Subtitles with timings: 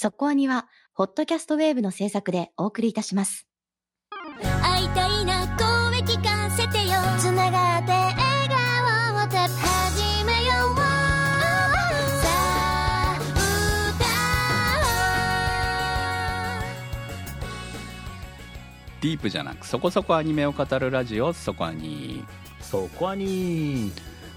[0.00, 3.48] そこアニは、ホットキャストウェーブの制作でお送りいたします。
[4.62, 6.94] 会いたいな声聞かせてよ。
[7.18, 8.16] つながって笑
[8.48, 10.82] 顔をた始めようさ
[12.28, 13.18] あ
[19.00, 22.24] ディープじゃなくそこそこアニメを語るラジオそこアニ、
[22.60, 23.90] そこはに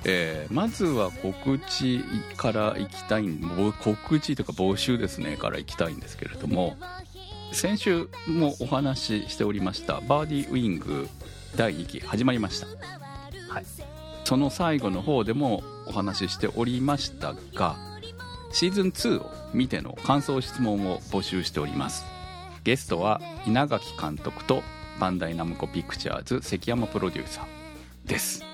[0.04, 2.02] えーまずは告知
[2.36, 6.76] からいきたいぼ告知というか募集ですねからいきたいんですけれども
[7.52, 11.08] 先週もお話ししておりましたバーディーウィング
[11.56, 12.68] 第2期始まりました。
[13.54, 13.66] はい。
[14.24, 17.76] その最後の方でもお話ししておりましたが
[18.52, 22.06] シーズン2を見ての感想質問を募集しております。
[22.64, 24.64] ゲストは稲垣監督と
[25.00, 28.51] バンダイナムコピクチャーズ関山プロデューサーです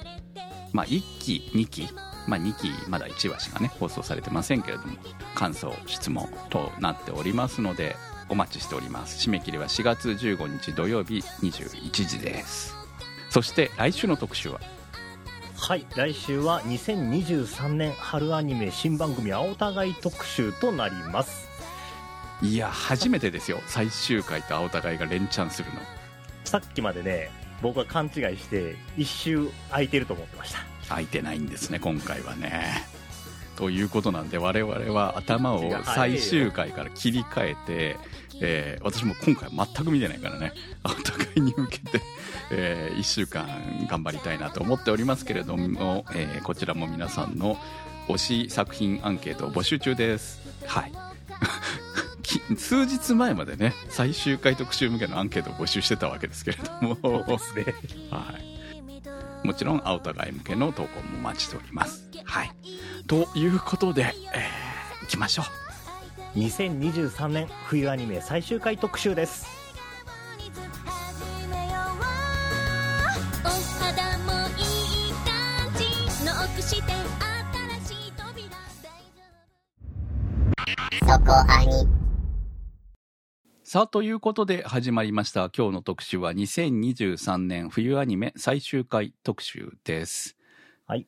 [0.78, 1.90] まあ1期2期
[2.28, 4.96] まあ2期まだ1話しかね放送されてませんけれども
[5.34, 7.96] 感想質問となっておりますので
[8.30, 9.28] お待ちしております。
[9.28, 12.76] 締め切りは4月15日土曜日21時です。
[13.32, 14.60] そして来週の特集は？
[15.56, 21.48] はい来週は2023年春アニメ新番組青互い特集となります。
[22.44, 23.62] いや初めてですよ。
[23.66, 25.80] 最終回と青互いが連チャンするの。
[26.44, 27.32] さっきまでね
[27.64, 30.60] 僕は勘違いして一周空いてると思ってました
[30.90, 32.86] 空いてないんですね今回はね。
[33.58, 37.98] ということなんで我々は頭を最終回から切り替えて、
[38.40, 40.54] えー私も今回全く見てないからね。
[40.86, 42.02] お互いに向けて、
[42.52, 43.48] え1週間
[43.90, 47.58] 頑張りたいなと思っておりますけれども、えーこちらも皆さんの
[48.08, 50.40] 推し作品アンケートを募集中です。
[50.68, 50.92] はい。
[52.22, 56.98] き数日前までね最終回特集向けのアンケートを募集してたわけですけれども。
[57.02, 57.66] そうですね。
[58.12, 58.57] はい、
[59.44, 62.10] もちろん青互い向けの投稿もお待ちしております。
[62.24, 62.52] はい、
[63.08, 65.44] ということで、えー、いきましょ
[66.36, 66.40] う。
[66.40, 69.48] 2023年冬アニメ最終回特集です。
[70.38, 70.52] 始
[71.48, 71.82] めよ
[82.04, 82.07] う
[83.70, 85.50] さあ、ということで始まりました。
[85.50, 90.38] 今日の特集は2023年冬アニメ最終回特集です。
[90.86, 91.06] はい。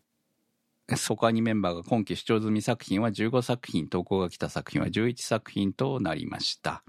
[0.98, 6.84] ソコアニメンバーが今期視聴済み作品は15作品、投稿が来た作品は11作品となりました。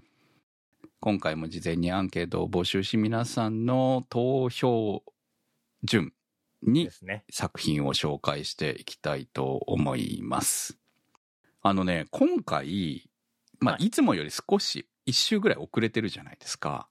[0.98, 5.04] 今回も事前にアンケートを募集し、皆さんの投票
[5.84, 6.12] 順
[6.64, 6.90] に
[7.30, 10.80] 作品を紹介していきたいと思います。
[11.62, 13.08] あのね、今回、
[13.60, 16.88] まあ、はいいつもより少し一週ぐらい遅れてるじゃないですか。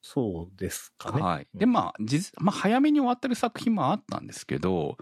[0.00, 1.48] そうですかねはい。
[1.52, 4.96] うんで、まあ、実まあ、早めに終わってる作品もあったんですけど、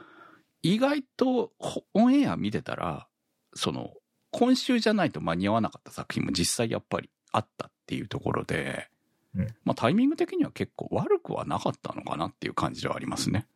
[0.63, 3.07] 意外とほオンエア見てたら、
[3.55, 3.95] その、
[4.33, 8.89] 今週じゃないと間に合わなかった作品も実際やっぱりあったっていうところで、
[9.35, 13.47] うんまあ、タイミング的には結構悪くはなかったのかなっていう感じではありますね。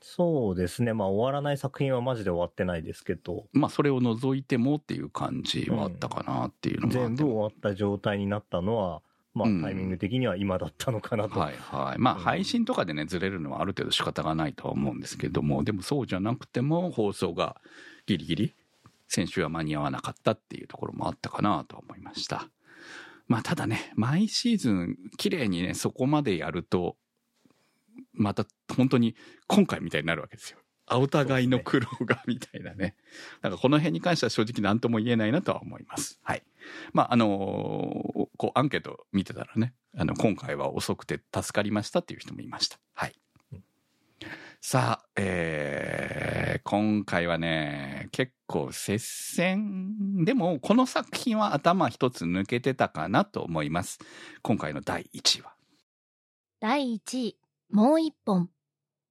[0.00, 0.92] そうですね。
[0.92, 3.46] まあ終わらない作品はマジで終わってないですけど。
[3.52, 7.14] まあ、それを除いてもっていう感じはあったかなっていうのもあって。
[7.14, 9.02] 全部終わった状態になったのは
[9.34, 9.62] まあうん。
[9.62, 11.98] タイミング的には今だったのかなと、はいはい。
[11.98, 12.20] まあうん。
[12.20, 17.56] 配信とかでね、ずれるのはある程度仕方がないとは思うんですけども、でもそうじゃなくても放送が
[18.06, 18.54] ギリギリ、
[19.08, 22.48] 先週は間に合わなかったっていうところもあったかなとは思いました。
[23.28, 26.96] まあただね、毎シーズン綺麗にね、そこまでやると、
[28.16, 28.46] また
[28.76, 29.14] 本当に
[29.46, 30.58] 今回みたいになるわけですよ。
[30.88, 32.94] あお互いの苦労がみたいなね。
[33.42, 36.20] だからこの辺に関しては正直何とも言えないなとは思います。
[36.22, 36.42] はい。
[36.92, 43.14] まああのこうアンケート見てたらねあの今回は遅くて助かりましたっていう人もいましたはい
[43.52, 43.64] うん
[44.60, 54.00] さあえー今回はね結構接戦でもこの作品は頭一つ抜けてたかなと思います
[54.42, 55.52] 今回の第1位は
[56.58, 57.36] 第1位、
[57.70, 58.48] もう一本。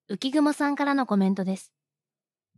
[0.09, 1.73] 浮雲さんからのコメントです。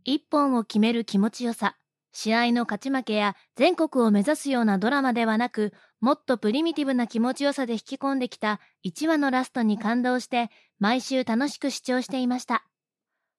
[0.04, 1.76] 一本を決める気持ちよさ、
[2.12, 12.64] 試合の勝ち負けや全国を目指すようなドラマではなく、もっとプリミティブな気持ちよさで引き込んできた1話のラストに感動して、毎週楽しく視聴していました。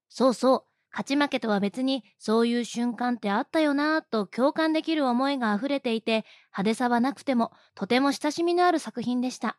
[0.10, 9.58] そうそう、勝ち負けとは別にそういう瞬間ってあったよなぁと共感できる思いが溢れていて、派手さはなくてもとても親しみのある作品でした。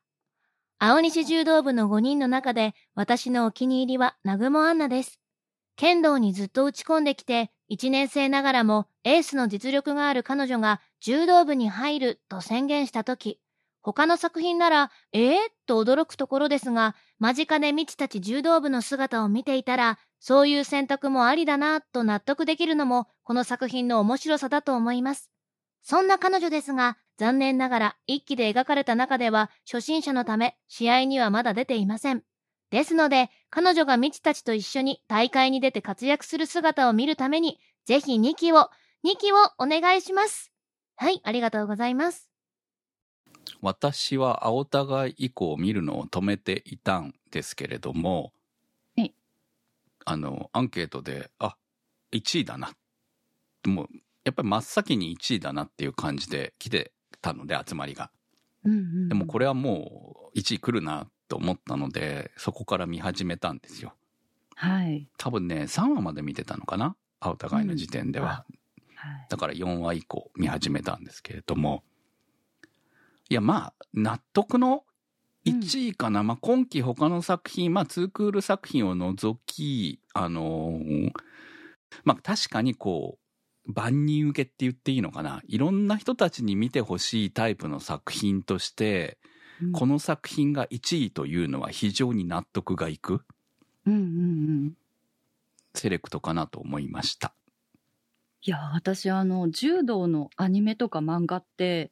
[0.82, 5.20] 青西柔道部の5人の中で私のお気に入りは南雲アンナです。
[5.76, 13.38] 剣道にずっと打ち込んできて、1年生ながらもエースの実力がある彼女が柔道部に入ると宣言したとき、
[13.82, 15.36] 他の作品なら、えー、
[15.66, 25.30] と驚くところですが、間近で未知たち柔道部の姿を見ていたら、そういう選択もありだなと納得できるのも、この作品の面白さだと思います。
[25.82, 32.22] そんな彼女ですが、残念ながら一期で描かれた中では初心者のため試合にはまだ出ていません。
[32.70, 38.70] ですので、彼女が未知たちと一緒に大会に出て活躍する姿を見るために、ぜひ2期を、
[39.04, 40.50] 2期をお願いします。
[40.96, 42.30] はい、ありがとうございます。
[43.60, 48.32] 私は青互い以降見るのを止めていたんですけれども、
[48.96, 49.14] はい
[50.06, 51.58] あの、アンケートで、あ、
[52.12, 52.70] 1位だな。
[53.66, 53.88] もう、
[54.24, 58.10] やっぱり真っ先に1位だなっていう感じで来てたので、集まりが。
[58.64, 63.94] うんうん、でもこれはもう1位来るなと思ったので、そこから見始めたんですよ。
[64.54, 65.08] はい。
[65.16, 66.96] 多分ね、3話まで見てたのかな？
[67.20, 68.44] 青互いの時点では。
[68.94, 69.26] はい。
[69.30, 71.82] だから4話以降見始めたんですけれども、
[73.30, 74.84] いや、まあ、納得の
[75.46, 76.22] 1位かな。
[76.22, 81.12] まあ、今期他の作品、まあ、ツークール作品を除き、あのー
[82.04, 83.19] まあ、確かにこう、
[83.72, 85.42] 万人受けって言っていいのかな？
[85.46, 89.18] いろんな人たちに見てほしいタイプの作品として、
[89.62, 93.26] うんこの作品が1位というのは非常に納得がいく
[93.84, 94.02] うんうんう
[94.68, 94.72] ん。
[95.74, 97.34] セレクトかなと思いました。
[98.42, 101.90] いや、私、あの、柔道のアニメとか漫画って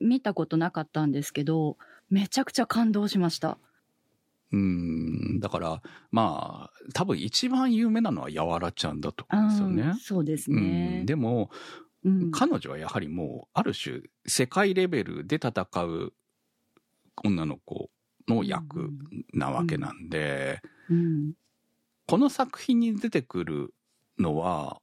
[0.00, 1.76] 見たことなかったんですけど、
[2.08, 3.58] めちゃくちゃ感動しました。
[4.52, 9.94] うん、だから、まあ、多分一番有名なのはやわらちゃんだと思うんですようんね。
[10.00, 11.06] そうですうねん、。
[11.06, 11.50] でも、
[12.04, 12.30] うん。
[12.30, 16.12] 彼女はやはりもう、ある種、世界レベルで戦う
[17.24, 17.90] 女の子
[18.26, 18.90] の役
[19.32, 21.32] なわけなんで、うん。
[22.06, 23.74] この作品に出てくる
[24.18, 24.80] のは、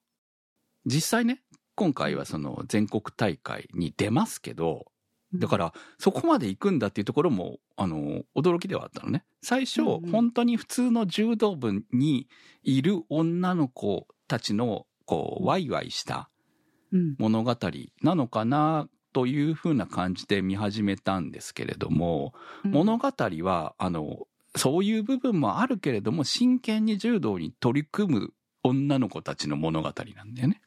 [0.86, 1.44] 実際ね、
[1.76, 4.92] 今回はその全国大会に出ますけど、
[5.34, 9.26] だから、そこまで行くんだっていうところも、あの、驚きではあったのね。
[9.42, 12.28] 最初、うんうん本当に普通の柔道部に
[12.64, 16.30] いる女の子たちの、こう、ワイワイした
[16.92, 17.56] うん物語
[18.02, 22.34] なのかな、というふうな感じで見始めたんですけれども、
[22.64, 28.34] うん物語は、あの、そういう部分もあるけれども、真剣に柔道に取り組む
[28.64, 30.62] 女の子たちの物語なんだよね。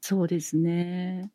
[0.00, 1.32] そうですね。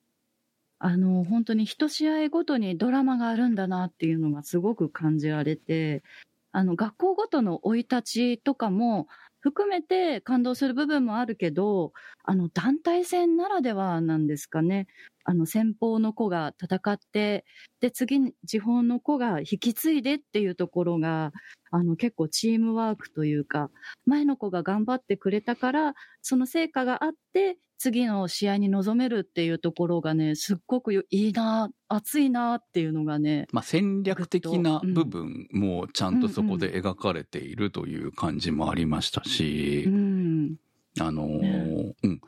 [0.83, 6.03] あの、本当に一試合ごとにドラマがあるんだなっていうのがすごく感じられて、
[6.51, 9.07] あの、学校ごとの生い立ちとかも
[9.41, 11.93] 含めて感動する部分もあるけど、
[12.23, 14.87] あの、団体戦ならではなんですかね。
[15.23, 17.45] あの、先方の子が戦って、
[17.79, 21.31] で、次に地方の子が引き継いでっていうところが、
[21.71, 23.69] あの、結構チームワークというか、
[24.05, 40.55] 前の子が頑張ってくれたから、その成果があって、次の試合に臨めるっていうところがね、すっごくいいな、熱いなっていうのがね、まあ、戦略的な部分もちゃんとそこで描かれているという感じもありましたし、うん、
[40.99, 41.95] あのーね。
[42.03, 42.21] うん。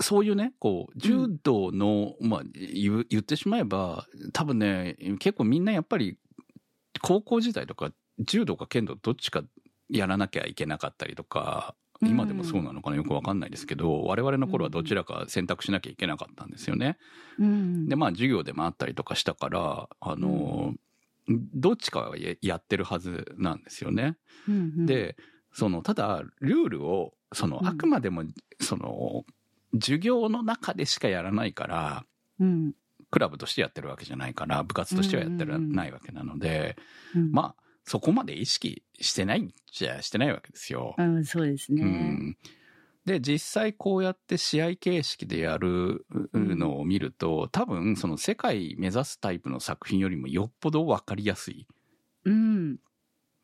[0.00, 6.16] そういうね、こう、柔道の、まあ、言う言ってしまえば、多分ね、結構みんなやっぱり、
[7.02, 9.42] 高校時代とか、柔道か剣道どっちか
[9.88, 16.96] やらなきゃいけなかったりとか、今でもそうなのかなよくわかんないですけど、我々の頃はどちらか選択しなきゃいけなかったんですよね。
[17.38, 24.16] うん、で、まあ、授業でもあったりとかしたから、あのー、どっちかはややってるはずなんですよね。
[24.48, 25.16] うんうん、で、
[25.52, 27.66] その、ただ、ルールを、その、うん。
[27.66, 28.22] あくまでも、
[28.60, 29.24] その、
[29.74, 32.04] 授業の中でしかやらないから、
[32.40, 32.72] うん、
[33.10, 36.76] クラブとしてやってるわけじゃないから、部活としてはやってないわけなので、
[37.14, 40.94] うん、まあ、そこまで意識してないんじゃしてないわけですよ。
[40.98, 41.82] うん、そうですね。
[41.82, 42.36] うん
[43.08, 51.66] で、実際こうやって試合形式でやるのを見ると、多分その世界目指すタイプの作品よりもよっぽど分かりやすい。
[52.26, 52.76] うん、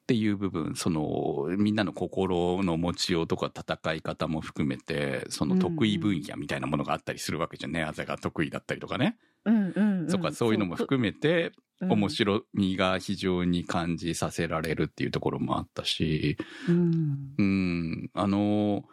[0.04, 7.82] っていう部分、その、みんなの心の持ちようとか戦い方も含めて、その得意分野みたいなものがあったりするわけじゃんね。
[7.82, 9.16] 技が得意だったりとかね。
[9.46, 10.10] うん、うん、うん。
[10.10, 11.92] そっか、そういうのも含めて、うん。
[11.92, 16.36] 面白みが非常に感じさせられるっていうところもあったし、
[16.68, 18.84] うん、うん、あの、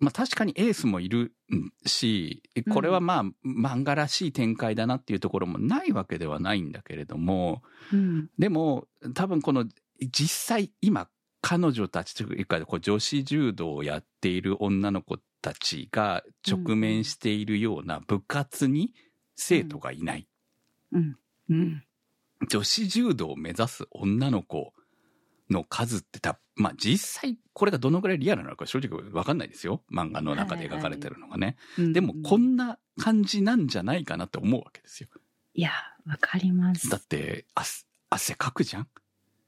[0.00, 1.32] まあ確かにエースもいる
[1.86, 2.42] し、
[2.72, 9.66] これはまあ漫画らしい展開だなっていうところもないわけではないんだけれども、うん、でも多分この
[10.00, 11.08] 実際今
[11.40, 18.94] 彼女たちというかこう女子柔道をやっている女の子たちが直面しているような部活に
[19.36, 20.26] 生徒がいない。
[20.92, 21.16] うん、
[21.50, 21.84] うん、
[22.48, 24.72] 女子柔道を目指す女の子
[25.50, 29.82] の数ってた、まあ実際これがどのぐらいリアルなのか正直わかんないですよ。
[29.92, 31.56] 漫画の中で描かれてるのがね。
[31.78, 35.08] うんでもこんな感じなんじゃないかなって思うわけですよ。
[35.54, 35.70] いや、
[36.06, 36.88] わかります。
[36.88, 38.88] だって汗汗かくじゃん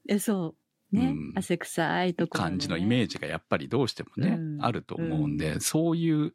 [0.07, 0.55] え、そ
[0.91, 0.95] う。
[0.95, 2.49] ね、うん汗臭いところ、ね。
[2.51, 6.33] 感じのイメージがやっぱりどうしてもね、うんあると思うんで、そういう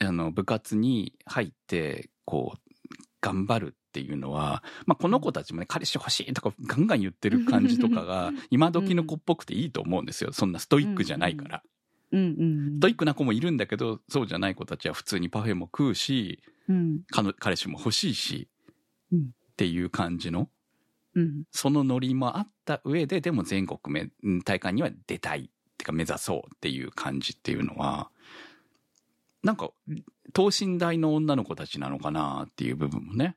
[0.00, 2.72] あの部活に入ってこう
[3.20, 10.32] 頑張るっていうのは、まあ、この子たちもね、彼氏欲しいとかガンガン言ってる感じとかが、 今時の子っぽくていいと思うんですよ。
[10.32, 11.62] そんなストイックじゃないから。
[12.12, 18.48] うんうんストイックな子もいるんだけど、そうじゃない子たちは普通にパフェも食うし、うん彼彼氏も欲しいし、
[19.10, 20.48] うんっていう感じの、
[21.14, 21.44] うん。
[21.50, 24.10] そのノリもあった上で、でも全国め
[24.44, 28.10] 大会には出たいってか目指そうっていう感じっていうのは、
[29.42, 29.70] なんか、
[30.32, 33.36] 等身大の女の子たちなのかなっていう部分もね、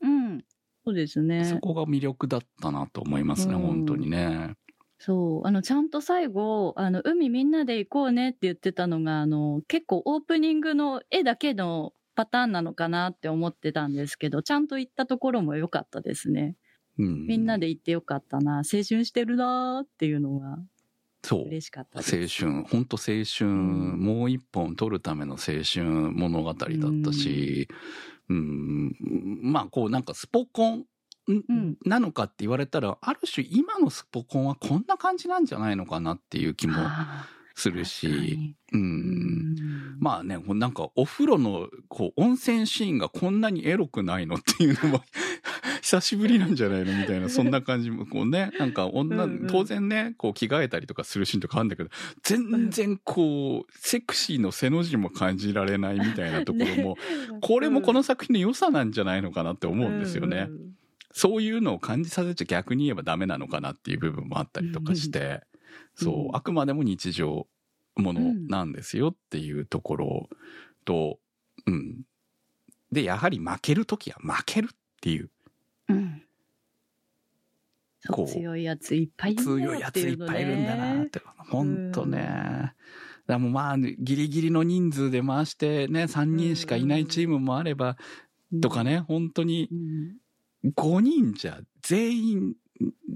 [0.00, 0.44] うん。
[0.84, 1.44] そうですね。
[1.44, 3.60] そこが魅力だったなと思いますね、うん。
[3.60, 4.56] 本当にね。
[4.98, 5.46] そう。
[5.46, 16.56] あのちゃんと最後あの海みんなで行こうねって言ってたのがあの結構オープニングの絵だけのパターンなのかなって思ってたんですけどちゃんと行ったところも良かったですね
[16.98, 18.58] うん、みんなで行ってよかったな。
[18.58, 20.58] 青春してるなーっていうのが
[21.24, 21.46] そう。
[21.46, 23.98] 嬉しかった青春、本当青春、ん。
[23.98, 26.56] もう一本撮るための青春物語だっ
[27.04, 27.68] たし、
[28.28, 28.94] うん、
[29.42, 30.84] まあこうなんかスポコン
[31.84, 38.76] なのかって言われたら、ある種今のスポコンはこんな感じなんじゃないのかなっていう気もあするーし、う。
[38.76, 38.80] ん。
[38.80, 39.96] ん。
[39.98, 45.04] まあね、なんかお風呂のこう温泉シーンがこんなにエロくないのっていうのも
[45.84, 46.98] 久しぶりなんじゃないの？
[46.98, 49.46] みたいな、そんな感じも、こうね、 なんか女、うんうん。
[49.48, 51.90] 当然ね、こう着替えたりとかするシーンとかあるんだけど、
[52.22, 56.96] 全然こう、セクシーの背の字も感じられないみたいなところも、
[57.42, 60.46] これもこの作品の良さなんじゃないのかなって思うんですよね。
[60.48, 60.74] うん
[61.16, 65.42] そういうのを感じさせちゃ逆に言えばダメなのかなっていう部分もあったりとかして、
[65.94, 67.46] そうう、んあくまでも日常
[67.94, 68.72] ものなん。
[68.72, 70.28] ですよっていうところ
[70.84, 71.20] と、
[71.66, 72.02] うん。
[72.90, 75.30] で、やはり負けるときは負けるっていう、
[75.88, 76.22] うん。
[78.26, 81.26] 強いやついっぱいいるんだよ強いやついっぱいいるんだなっってて。
[81.38, 82.74] ほんとね。
[83.26, 87.96] だもうまあ、ギリギリの人数で回してね、3人しかいないチームもあれば、
[88.60, 90.16] とかね、本当にうん。
[90.74, 92.54] 5人じゃ全員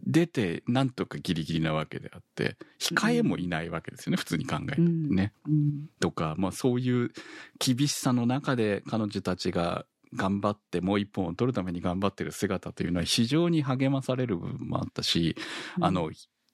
[0.07, 5.15] 出てなんとかギリギリなわけであって、控えもいないわけですよね、普通に考えてうん。
[5.15, 5.33] ね。
[5.47, 5.89] うん。
[6.01, 7.11] とか、まあそういう
[7.59, 9.85] 厳しさの中で彼女たちが
[10.15, 15.37] 頑張ってもう一本を取るために頑張ってる姿というのは非常に励まされる部分もあったし、
[15.81, 16.11] あの、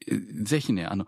[0.07, 1.07] えぜひね、あの、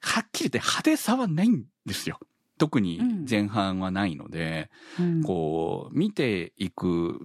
[0.00, 2.18] はっきり言って派手さはないんですよ。
[2.58, 4.70] 特に前半はないので、
[5.00, 5.22] うん。
[5.22, 7.18] こう、見ていく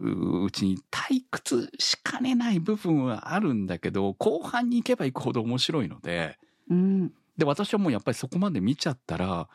[0.44, 6.38] うちに退屈しかねない部分はあるんだけど、後半に行けば行くほど面白いので、
[6.70, 7.14] うん。
[7.38, 9.48] で、私はもうやっぱりそこまで見ちゃったら、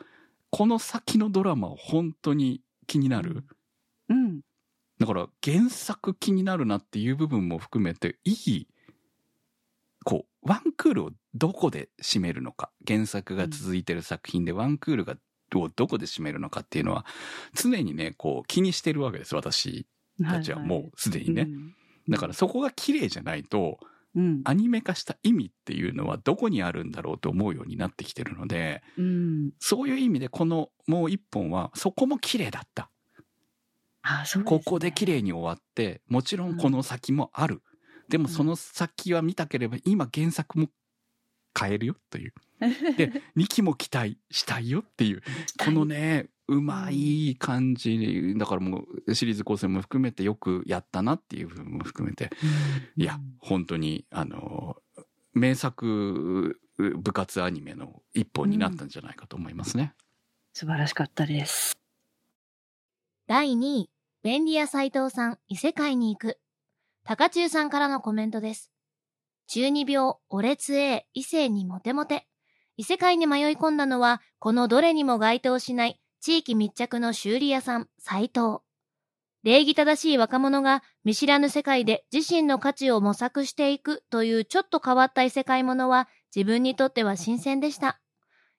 [0.51, 3.43] この先のドラマは本当に気になる。
[4.09, 4.41] うん
[5.03, 8.67] だから原作気になるなっていう部分も含めて、いい、
[10.05, 12.71] こう、ワンクールをどこで締めるのか。
[12.87, 15.17] 原作が続いてる作品でワンクールが、
[15.55, 17.05] をどこで締めるのかっていうのは、
[17.53, 19.85] 常にね、こう気にしてるわけです、私
[20.23, 21.49] たちはもうすでにね。
[22.07, 23.79] だからそこが綺麗じゃないと、
[24.15, 32.89] うんアニメ化した意味っていうのはどこにあるんだろうと思うようになってきてるので、うんそういう意味でこのもう一本はそこも綺麗だった。
[34.03, 37.61] あそうすねここで綺麗に終わって、もちろんこの先もある。
[38.09, 40.67] でもその先は見たければ今原作も
[41.59, 42.33] 変えるよという。
[42.97, 45.23] で、2期も期待したいよっていう。
[45.57, 48.35] このね、うまい感じ。
[48.37, 52.29] だからもうシリーズ構成も含めてよくやったなっていう部分も含めて。
[52.95, 54.77] いや、本当に、あの、
[55.33, 59.93] 名作部活アニメの一本になったんじゃないかと思いますね。
[60.53, 61.75] 素晴らしかったです
[63.27, 63.89] 第2位、
[64.23, 66.39] 便利屋斎藤さん、異世界に行く。
[67.03, 68.71] 高中さんからのコメントです。
[69.47, 72.25] 中二病、俺つえ、異性にモテモテ。
[72.77, 78.59] 異世界に迷い込んだのは、このどれにも該当しない地域密着の修理屋さん、斎藤。
[79.43, 87.99] 礼儀正しい若者が見知らぬ世界で自身の価値を模索していくというちょっと変わった異世界ものは自分にとっては新鮮でした。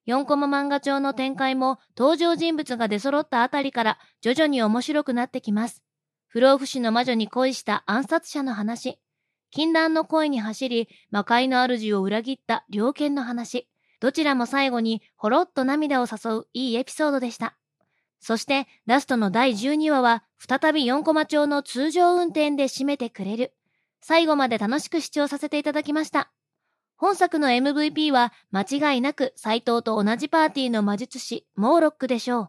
[0.06, 5.82] 4コマ漫画帳の展開も登場人物が出揃ったあたりから徐々に面白くなってきます。
[6.28, 8.99] 不老不死の魔女に恋した暗殺者の話。
[9.50, 13.68] 禁断の恋に走り、魔界の主を裏切った猟犬の話。
[14.00, 17.56] どちらも最後にほろっと涙を誘ういいエピソードでした。
[18.18, 23.54] そして、ラストの第12話は、再び4コマ帳の通常運転で締めてくれる。
[24.00, 26.32] 最後まで楽しく視聴させていただきました。
[27.04, 32.49] 本作の MVP は間違いなく斎藤と同じパーティーの魔術師、モーロックでしょう。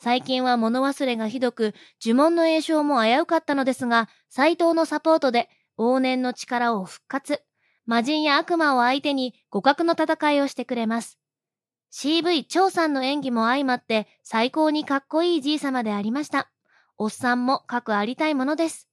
[0.00, 1.74] 最近は物忘れがひどく、
[2.04, 5.48] 呪文の栄唱も危うかったのですが、斎藤のサポートで
[5.78, 7.40] 往年の力を復活。
[7.86, 11.20] 魔人や悪魔を相手に互角の戦いをしてくれます。
[11.92, 16.50] CV 張さんの演技も相まって最高にかっこいいじい様でありました。
[16.98, 18.88] おっさんも各ありたいものです。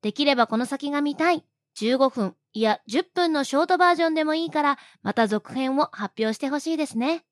[0.00, 1.44] できればこの先が見たい。
[1.76, 7.24] 15分、いや10分のショートバージョンでもいいから、また続編を発表してほしいですね。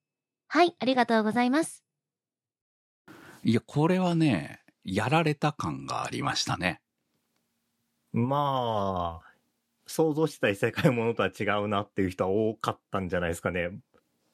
[0.48, 1.84] はい、ありがとうございます。
[3.42, 6.80] いや、これはね、やられた感がありましたね。
[8.12, 9.32] まあ、
[9.86, 13.70] 想像してた異世界ものとは違うなっていう人は多かったんじゃないですかね。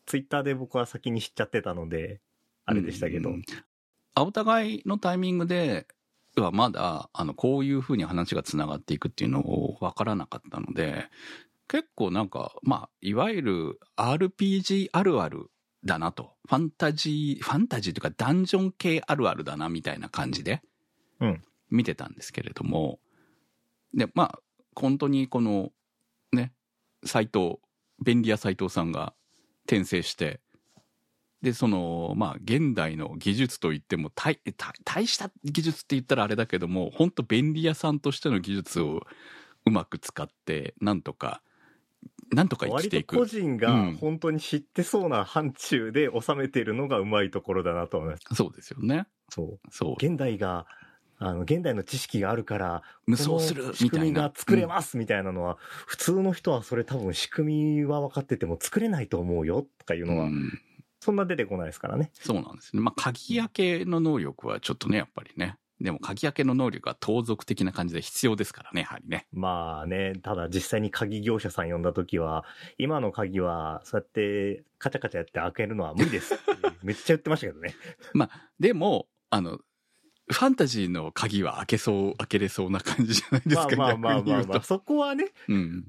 [0.07, 2.21] ツイッターで僕は先に知っちゃってたので、
[2.65, 3.31] あれでしたけど。
[3.31, 3.43] うん
[4.15, 5.87] あお互いのタイミングで
[6.37, 11.07] はまだ、あの、こういう風に話が繋がっていくっていうのを分からなかったので、
[11.69, 15.51] 結構なんか、まあ、いわゆる RPG あるある
[15.85, 16.35] だなと。
[16.49, 20.63] ファンタジー、ファンタジーというかダンジョン系あるあるだなみたいな感じで
[21.23, 22.99] うん、見てたんですけれども、
[23.95, 24.39] で、まあ、
[24.75, 25.71] 本当にこの、
[26.33, 26.53] ね、
[27.05, 27.59] 斎藤、
[28.05, 29.15] 便利屋斎藤さんが
[29.67, 30.41] 転生して、
[31.43, 39.01] で、その、まあ、現代の技術といっても、大、大大した技術って言ったらあれだけども、本当便利屋さんとしての技術を
[39.67, 41.43] うまく使って、なんとか、
[42.33, 43.17] なんとか生きていく。
[43.17, 48.35] 個人がうん本当に知ってそうな範疇で収めているのがうまいところだなと思います。
[48.35, 49.07] そうですよね。
[49.29, 49.69] そう。
[49.71, 49.93] そう。
[49.95, 50.67] 現代が、
[51.19, 54.33] あの、現代の知識があるから、無双する仕みたいな組みが。
[54.35, 60.61] 作れますみたいなのは、普通の人はそれ多分仕組みは分かってても作れないと思うよとかいううんのは、うん
[61.03, 62.13] そんな出てこないですからね。
[62.15, 62.81] そうなんですね。
[62.81, 65.59] まあ、鍵開けの能力はちょっとね、やっぱりね。
[65.81, 69.27] でも、鍵開けの能力は盗賊的な感じで必要ですからね、やはりね。
[69.33, 72.45] まあね、ただ実際に鍵業者さん呼んだ時は、
[72.79, 76.45] 今の鍵はそうやってカチャカチャやって開けるのは無理ですって
[76.85, 77.75] めっちゃ言ってましたけどね。
[78.61, 85.85] でも、あの、ファンタジーの鍵は開けそう、開けれそうな感じじゃないですか、まあまあまあまあまあ、そこはね、うん。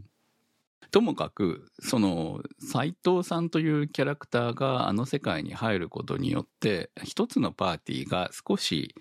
[0.91, 8.95] ともかく、その、斎藤さんというキャラクターがあの世界に入ることによって、一つのパーティーが少し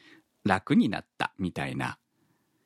[0.44, 1.98] 楽になったみたいな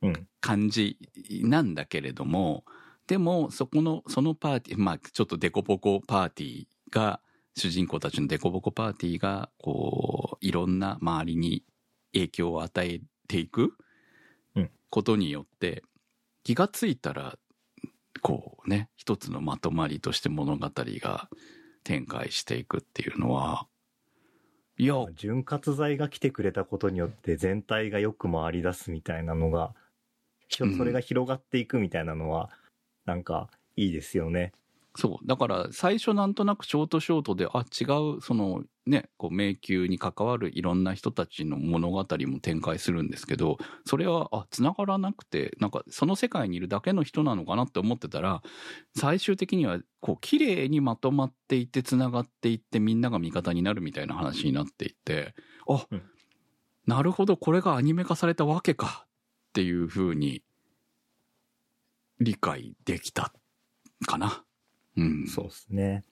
[0.03, 0.29] うん。
[0.41, 0.99] 感じ
[1.43, 2.65] なんだけれども、
[3.07, 7.21] でも、そこの、そのパーティー、まあ、ちょっとデコボコパーティーが、
[7.57, 11.65] 主人公たちのデコボコパーティーが、こう、いろんな周りに
[12.13, 13.77] 影響を与えていく
[14.55, 15.83] うんことによって、
[16.43, 17.39] 気がついたら、
[18.27, 21.29] こうね、一つのまとまりとして物語が
[21.85, 23.69] 展開していくっていうのは、
[24.77, 29.75] いや、潤滑剤が来てくれたことによって全体がよく回り出すみたいなのが、
[30.49, 32.51] それが広がっていくみたいなのは、
[33.05, 34.51] なんかいいですよね。
[34.97, 35.27] そう。
[35.27, 37.85] だから、最初なんとなくショートショートで、あ、違
[38.17, 48.43] う、そのね、こう迷宮に関わるいろんな人たちの物語も展開するんですけど、それは、あ、繋がらなくて、なんか、その世界にいるだけの人なのかなって思ってたら、
[48.97, 55.35] 最終的には、こう、綺麗にまとまっていって、繋がっていって、みんなが味方になるみたいな話になっていって、
[55.69, 56.03] あ、うん
[56.87, 60.43] なるほど、これがアニメ化されたわけか、っていうふうに、
[62.21, 63.33] 理解できた
[64.07, 64.46] かな。
[64.97, 65.27] うん。
[65.27, 66.05] そうですね。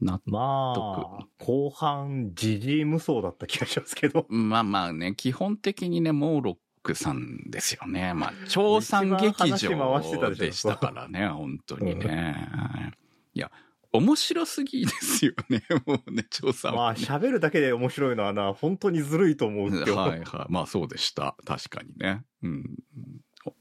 [0.00, 4.26] なまあ、後半、ジジイ無双だった気がしますけど。
[4.28, 8.12] まあまあね、基本的にね、モーロックさんですよね。
[8.12, 12.92] まあ、超産劇場でしたからね、本当にね。
[13.32, 13.50] いや、
[13.92, 20.52] 面白すぎですよね、 もうね、超産まあ、喋るだけで面白いのはな、本当にずるいと思うって思うはいはい。
[20.52, 21.36] まあそうでした。
[21.46, 22.22] 確かにね。
[22.42, 22.64] うん。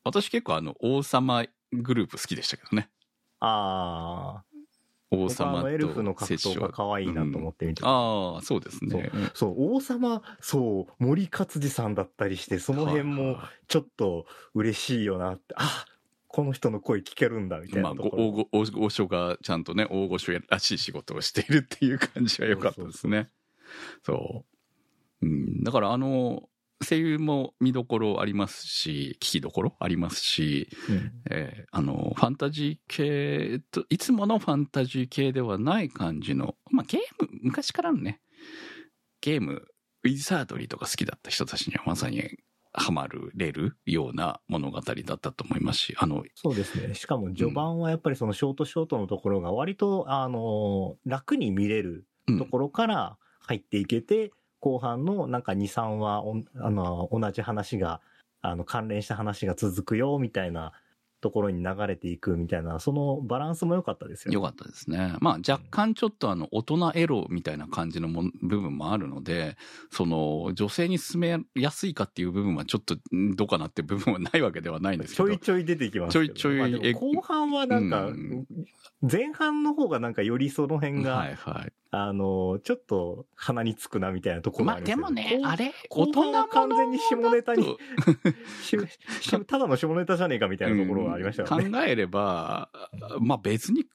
[0.03, 2.89] 私結構あの、王様グループ好きでしたけどね。
[3.39, 4.43] ああ、
[5.11, 7.87] 王様とのエルフの格闘が可愛いなと思って見てた。
[7.87, 9.11] ああ、そうですね。
[9.33, 15.85] そう、王様、そう、森勝治さんだったりして、その辺もちょっと嬉しいよなって、あ
[16.27, 18.31] この人の声聞けるんだ、みたいまあ、なところ。
[18.31, 23.29] ご大御大御所がちゃんとね、大御所らしい仕事をしているっていう感じは良かったですね。
[24.03, 24.43] そ
[25.21, 25.25] う。
[25.25, 26.49] うん、だからあの、
[26.83, 38.21] 声優も見どころありますし、聞きどころありますし、うんえーあの、ファンタジー系と、いつものファンタジー系ではない感じの、まあゲーム、昔からのね、
[39.21, 39.65] ゲーム、
[40.03, 42.23] ウィザードリーとか好きだった人たちにはまさに
[42.73, 46.93] ハマるれるような物語だったと思いますし、あの、そうですね。
[46.93, 54.31] しかも序盤はやっぱりそのショートショートのところが割と、あの、楽に見れるうんところから入っていけて、
[54.65, 58.01] 後半のなんか2、3話、おんあの、同じ話が、
[58.41, 60.73] あの、関連した話が続くよ、みたいな
[61.21, 64.34] ところに流れていくみたいな、そのバランスも良かったですよね。
[64.34, 65.13] 良かったですね。
[65.19, 69.56] まあ若干ちょっとあの大人エロみたいな感じのもん部分もあるので、
[69.91, 75.30] その女性に進めやすいかっていう部分はちょっとんどうかなって部分はないわけではないんですけど。
[75.30, 76.13] ちょいちょい出てきます。
[76.13, 78.45] ちょいちょい後半はなんかうん、
[79.01, 81.73] 前半の方がなんかよりその辺が、はいはい。
[82.03, 85.73] あの、ちょっと鼻につくなみたいなところがまあでもね、あれ？
[85.89, 87.77] 大人完全に下ネタに
[89.47, 91.69] ただの下ネタじゃねえかみたいなところがありましたよね。
[91.69, 92.69] 考えれば、
[93.19, 93.86] まあ別に、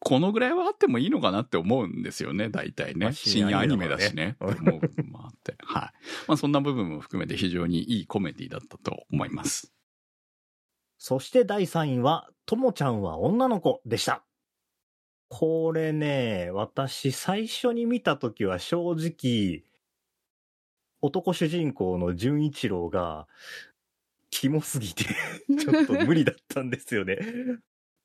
[0.00, 3.06] このぐらいはあってもいいのかなって思うんですよね、大体ね。
[3.06, 4.36] まあ深夜アニメだしね。
[4.38, 5.56] 深って思う部分もあって。
[5.58, 5.92] はい。
[6.28, 9.72] まあそんな部分も含めて非常にいいコメディだったと思います。
[10.98, 14.24] そして第3位は、ともちゃんは女の子でした。
[15.28, 19.62] これね、私最初に見たときは正直、
[21.00, 23.28] 男主人公の純一郎が、
[24.30, 25.04] キモすぎて、
[25.58, 27.18] ちょっと無理だったんですよね。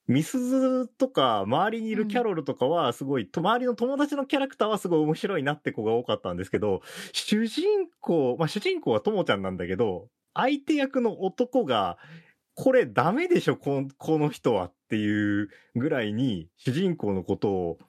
[0.07, 6.81] ミスズとか、周りにいるキャロルとかは、すごい、と周りの友達のキャラクターはすごい面白いなって子が多かったんですけど、
[7.13, 11.97] 主人公、まあ主人公はともちゃんなんだけど、相手役の男が、
[12.55, 17.79] これダメでしょ、ここの人はっていうぐらいに、主人公のことを、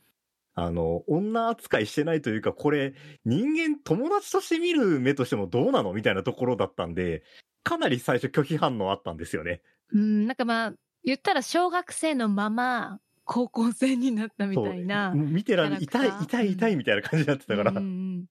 [0.54, 7.24] あの、女扱いしてないというか、これ、人間友達として見る目としてもどうなのみたいなところだったんで、
[7.62, 9.60] かなり最初拒否反応あったんですよね。
[9.92, 10.72] うん、なんかまあ、
[11.02, 15.12] 言ったら小学生のまま、高校生になったみたいな。
[15.14, 17.70] 見てられキャラクター痛い、痛い、痛いみたいな感じになってたから。
[17.70, 17.86] うんうんう
[18.20, 18.24] ん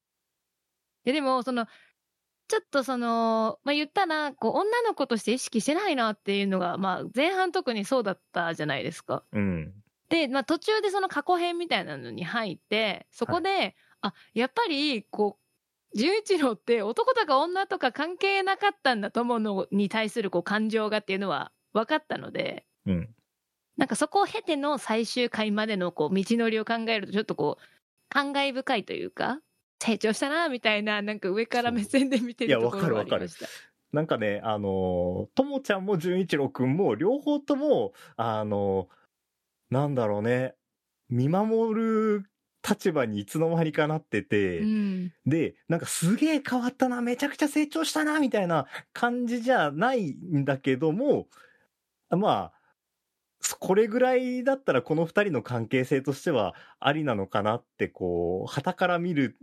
[1.06, 1.68] いやでも、その、
[2.48, 9.24] ちょっとその、まあ、言ったら、こう、女の子として意識してないなっていうのが、まあ、前半特にそうだったじゃないですか。
[9.32, 9.74] うん。
[10.10, 15.44] で、まあ、途中でその過去編みたいなのに入って、そこで、あ、やっぱり、こう、
[15.96, 23.10] 純一郎って男とか女とか関係なかったんだと思うのに対するこう感情がっていうのは分かったので、うん。
[23.78, 27.64] なんかそこを経ての最終回までのこう道のりを考えるとちょっとこう
[28.10, 29.40] 感慨深いというか
[29.84, 33.48] 成長したなみたいななんか上から目線で見てるところがありました。
[33.92, 40.56] なんかね、あのーともちゃんも純一郎くんも、両方とも、あのーなんだろうね、
[41.10, 42.26] 見守る
[42.68, 51.28] 立場にいつの間にかなってて、うん、で、なんかすげえ変わったな、めちゃくちゃ成長したな、みたいな感じじゃないんだけども、
[52.10, 59.38] まあ、これぐらいだったらこの二人の関係性としてはありなのかなって、こう、旗から見る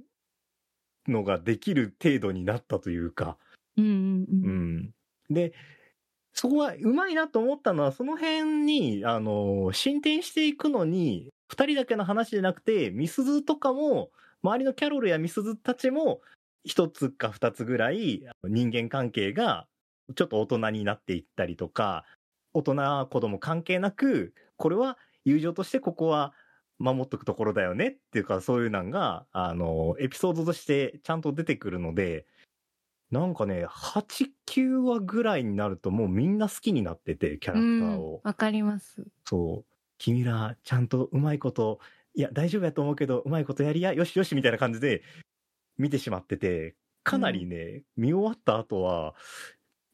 [1.11, 3.37] のができる程度になったというか、
[3.77, 4.90] うんうん。
[5.31, 5.53] で、
[6.33, 14.11] そこはうまいなと思ったのは、その辺に、あの、進展していくのに、二人だけの話じゃなくて、ミスズとかも、
[14.42, 16.20] 周りのキャロルやミスズたちも、
[16.64, 19.66] 一つか二つぐらい、人間関係が、
[20.14, 22.05] ちょっと大人になっていったりとか、
[22.53, 26.33] 大人、子供関係なく、これは友情としてここは
[26.80, 32.26] 守っとくところだよねっていうか、そういうのが、あの、エピソードとしてちゃんと出てくるので、
[33.10, 38.20] なんかね、8、9話ぐらいになるともうみんな好きになってて、キャラクターうんを。
[38.24, 39.04] わかります。
[39.26, 39.74] そう。
[39.98, 41.80] 君ら、ちゃんとうまいこと、
[42.14, 45.02] いや、大丈夫やと思うけど、うまいことやりや、よしよしみたいな感じで
[45.76, 49.14] 見てしまってて、かなりね、見終わった後は、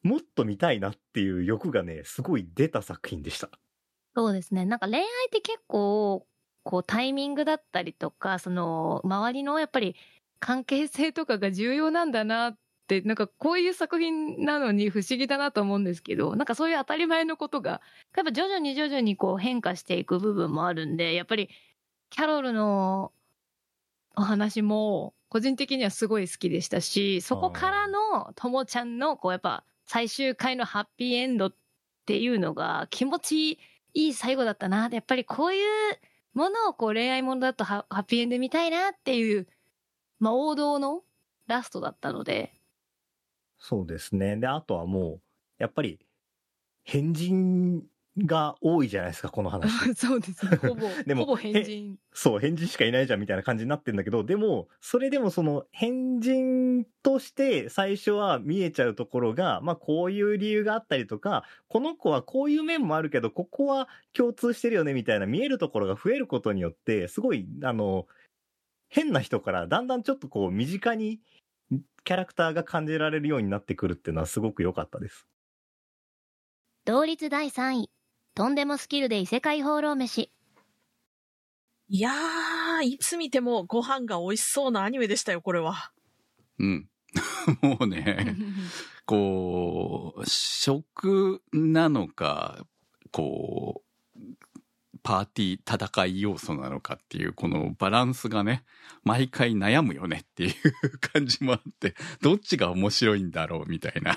[0.03, 3.49] もっと見たいなっていう欲がね、すごい出た作品でした。
[4.15, 4.65] そうですね。
[4.65, 6.25] なんか恋愛って結構、
[6.67, 9.95] こうタイミングだったりとか、その周りのやっぱり
[10.39, 17.79] 関係性とかが重要なんだなって、なんかこういう作品なのに不思議だなと思うんですけど、なんかそういう当たり前のことが、
[18.17, 21.49] やっぱ徐々に徐々にこう変化していく部分もあるんで、やっぱり
[22.09, 23.13] キャロルの
[24.17, 31.53] お話も個人的にはすごい好きでしたし、そこからのともちゃんのこうやっぱ最終回のハッピーエンドっ
[32.05, 33.59] ていうのが気持ち
[33.93, 34.89] いい最後だったな。
[34.91, 35.65] やっぱりこういう
[36.37, 39.47] ものをこう恋愛ものだとハハッピーエンド見たいなっていう、
[40.19, 41.03] まあ王道の
[41.47, 42.53] ラストだったので。
[43.57, 44.37] そうですね。
[44.37, 45.21] で、あとはもう、
[45.57, 45.99] やっぱり、
[46.83, 47.83] 変人
[48.17, 49.71] が多いじゃないですか、この話。
[49.95, 50.57] そうですね。
[50.61, 51.97] ほぼ、でもほぼ変人。
[52.13, 68.07] そう、変人しかいないじゃんみたいな感じになってんだけど、でも、それでもその変人として最初は見えちゃうところが、まあこういう理由があったりとか、この子はこういう面もあるけど、ここは共通してるよねみたいな見えるところが増えることによって、すごい、あの、
[68.89, 71.21] 変な人からだんだんちょっとこう身近に
[72.03, 75.27] キャラクターが感じられるようになってくるっていうのはすごく良かったです。
[76.85, 77.89] 同率第3位。
[78.37, 80.29] とんでもスキルで異世界放浪飯。
[81.89, 85.91] いやー、いつ見てもご飯が美味しそうなアニメでしたよ、これは。
[86.59, 86.87] うん。
[87.63, 88.35] もうね、
[89.07, 92.63] こう、食なのか、
[93.09, 93.83] こ
[94.15, 94.19] う、
[95.01, 98.65] パーティー戦い要素なのかっていう、このバランスがね、
[99.03, 100.53] 毎回悩むよねっていう
[100.99, 104.15] 感じもあって、どっちが面白いんだろうみたいな。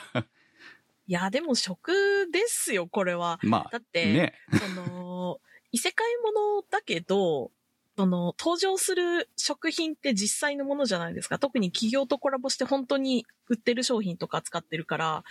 [1.11, 3.40] いや、でも食ですよ、これは。
[3.42, 4.35] まあ、だって、ね。
[4.57, 5.40] その、
[5.73, 7.51] 異世界ものだけど、
[7.96, 11.40] その、登場する食品って実際のものじゃないですか。
[11.40, 15.25] 特に企業とコラボして本当に売ってる商品とか扱ってるから、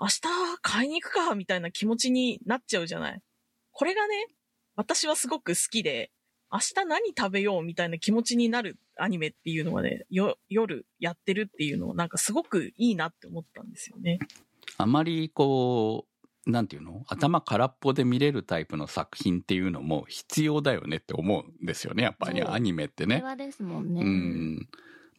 [0.00, 0.20] 明日
[0.62, 3.20] 買いに行くか、みたいな気持ちになっちゃうじゃない。
[3.70, 4.28] これがね、
[4.76, 6.10] 私はすごく好きで、
[6.50, 14.18] 明日何食べようみたいな気持ちになるアニメっていうのはね、よ、夜やってるっていうのをなんかすごくいいなって思ったんですよね。
[14.78, 16.06] あまりこ
[16.46, 17.04] う、なんていうの？
[17.06, 23.22] 頭空っぽで見れるタイプの作品っていうのも必要だよねって思うんですよね、やっぱりアニメってね。
[23.36, 24.02] ですもんね。
[24.02, 24.68] うん。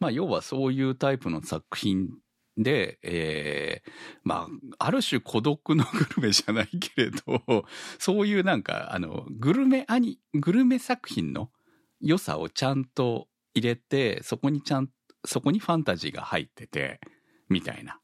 [0.00, 2.10] まあ、要はそういうタイプの作品
[2.56, 3.90] で、えー
[4.22, 7.64] まあ、ある種孤独のグルメじゃないけれど、
[7.98, 11.50] そういうなんか、あの、グルメアニ、グルメ作品の
[12.00, 14.90] 良さをちゃんと入れて、そこにちゃん、
[15.24, 17.00] そこにファンタジーが入ってて、
[17.48, 17.98] みたいな。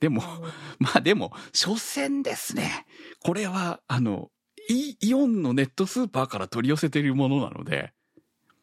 [0.00, 0.22] でも、
[0.80, 2.86] まあでも、所詮ですね。
[3.22, 4.30] これは、あの、
[4.68, 7.92] イイオンのネットスーパーから取り寄せているものなので、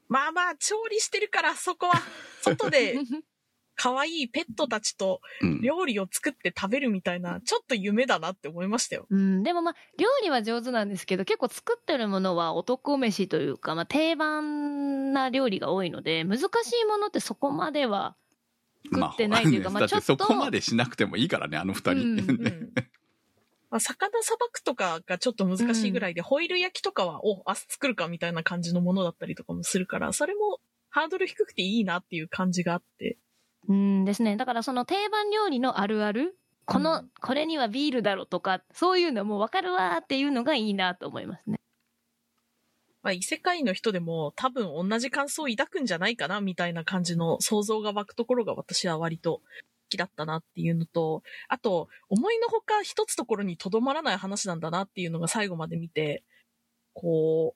[0.09, 2.01] まあまあ、調理してるから、そこは、
[2.41, 2.97] 外で、
[3.79, 5.61] 可愛いペットたちとうん。
[5.61, 9.05] 料理を作って食べるみたいな、ちょっと夢だなって思いましたよ。
[9.11, 16.45] うん、でもまあ、料理は上手なんですけど、結構作ってるものは男飯というか、まあ定番な料理が多いので、難し
[16.81, 18.15] いものってそこまでは
[18.91, 20.23] 作ってないというか、まあ、だってちょっと。
[20.23, 21.91] そこまでしなくてもいいからね、あの二人。
[21.91, 22.71] うんうん。
[23.69, 30.59] まあ、魚さばくとかがちょっと難しいぐらいで、ホイル焼きとかは、お、明日作るかみたいな感じのものだったりとかもするから、それも
[30.89, 33.17] ハードル低くていいなっていう感じがあって。
[33.67, 34.37] うんですね。
[34.37, 41.56] だからその定番料理のあるある、この、うんこれにはビールだろとか、そういうのもわかるわーっていうのがいいなと思いますね。
[43.07, 49.41] まあ、異世界の人でも多分同じ感想を抱くんじゃないかなみたいな感じの想像が湧くところが私は割と好
[49.87, 56.21] きだったなっていうのと、あと、思いのほか一つところにとどまらない話なんだなっていうのが最後まで見て、
[56.93, 57.55] こ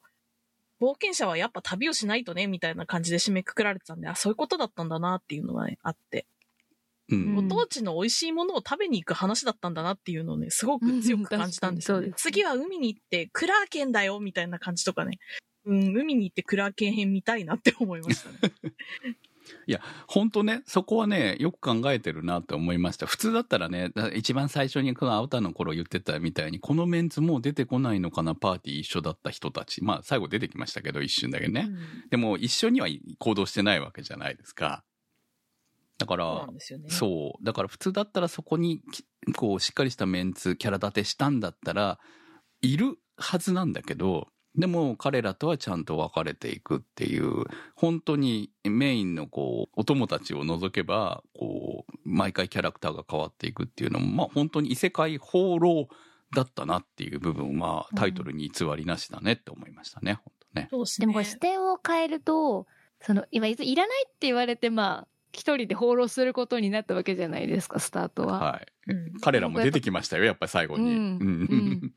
[0.80, 6.28] う、冒険者はやっぱ旅をしないとね、みたいな感じで締めくくられてたんで、あ、そういうことだったんだなっていうのがね、あって、
[7.15, 15.19] うご当地の美味しいものを食べに行く話だったんだなっていうのをね、すごく強く感じたんですよ、ね次は海に行って、クラーケンだよ、みたいな感じとかね。
[15.65, 18.54] うん、海に行ってクラーケン編見たいなって思いましたね。
[20.08, 23.06] 本当ね、そこはね、よく考えてるなって思いました。
[23.06, 29.84] 普通だったらね、だ一番最初にこの青田の頃言ってたみたいに、このメンツもう出てこないのかな、パーティー一緒だった人たち。
[29.84, 31.67] まあ、最後出てきましたけど、一瞬だけね。
[31.69, 32.88] うんでも、一緒には
[33.19, 34.84] 行動してないわけじゃないですか。
[36.02, 36.90] だかそうらなん、ですよね。
[36.90, 37.46] そう。
[37.46, 42.00] だから普通だったらそこに、きこう、しっかりしたメンツ、キャラ立てしたんだったら、
[42.62, 55.88] いるはずなんだけど、でも彼らとはちゃんと分かれていくっていう、本当にメインのこう、お友達を除けば、こう、毎回キャラクターが変わっていくっていうのも、まあ本当に異世界放浪
[56.36, 60.68] だったなっていう部分は、タイトルに偽りなしだねって思いましたね、本当ね。
[60.70, 61.04] そうですね。
[61.04, 62.68] でもこれ視点を変えると、
[63.02, 68.39] その、今、いらないって言われて、まあ、一人で放浪することになったわけじゃないですか、スタートは。
[68.39, 68.91] はい。
[68.91, 70.84] うん彼らも出てきましたよ、やっぱり最後に。
[70.84, 71.94] うんうんうん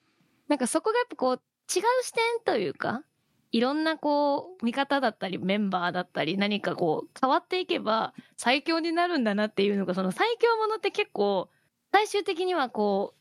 [0.47, 1.41] なんかそこがやっぱこう、違う
[2.03, 3.03] 視点というか、
[3.51, 11.49] いろんなこう、見方だったり、メンバーだったり、何かこう、変わっていけば最強になるんだなっていうのが、その最強ものって結構、
[11.93, 13.15] 最終的にはこ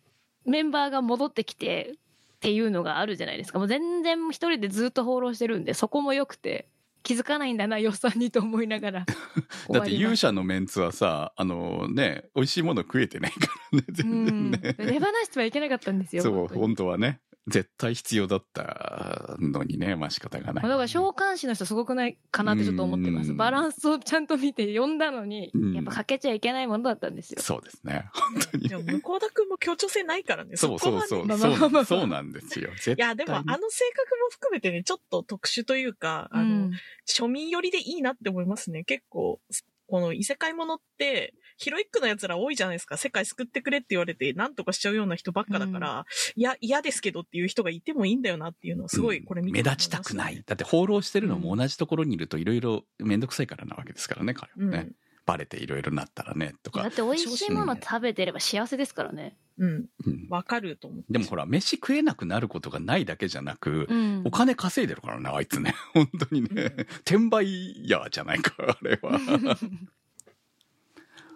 [0.46, 3.60] う、メンバーが戻ってきてっていうのがあるじゃないですか。
[3.60, 6.68] もう全然一人でずっと放浪してるんで、そこも良くて、
[7.04, 9.06] 気づかないんだな、予算にと思いながら。
[9.72, 14.52] だって勇者者のメンツはさ、あのね、美味しいもの食えてないからね、う全然ん。
[14.52, 14.74] ね。
[14.76, 16.24] 手放してはいけなかったんですよ。
[16.24, 17.20] そう、本当はね。
[17.48, 20.64] 絶対必要だったのにね、まあ仕方がない。
[20.64, 23.32] だから召喚師の人すごくないかなってちょっと思ってます。
[23.32, 27.42] うんバランスをちゃんと見て読んだのにうん、やっぱかけちゃいけないものだったんですよ。
[27.42, 28.06] そうですね。
[28.14, 28.78] 本当にで。
[28.78, 30.56] も、向田くんも協調性ないからね。
[30.56, 31.38] そうそうこはねそう。
[31.38, 32.70] そうそうなんですよ。
[32.72, 36.72] 絶対いや、でも、あの性格も含めてね、ちょっと特殊というか、あの、うん
[37.06, 38.84] 庶民寄りでいいなって思いますね。
[38.86, 39.42] 結構、
[39.88, 42.98] この異世界ものって、ヒロイックな奴ら多いじゃないですか。
[42.98, 50.44] 世界救ってくれって言われて、なんとかしちゃうような人ばっかだから、いや、嫌ですけどっていう人がいてもいいんだよなっていうのは、すごい、これ見て目立ちたくない。
[50.46, 54.70] だって放浪してるのも同じところにいるといろいろめんどくさいからなわけですからね、彼うん。
[54.72, 54.92] はね。
[55.26, 56.82] バレていろいろなったらね、とか。
[56.82, 59.38] だって美味しいもの食べてれば幸せですからね。
[59.58, 59.70] うん。
[60.06, 61.06] うんわかると思って。
[61.12, 65.76] でもほら、飯食えなくなることがないだけじゃなく、うんお金稼いでるからね、あいつね。
[65.94, 66.50] 本当にね。
[66.50, 69.20] うん転売屋じゃないか、あれは。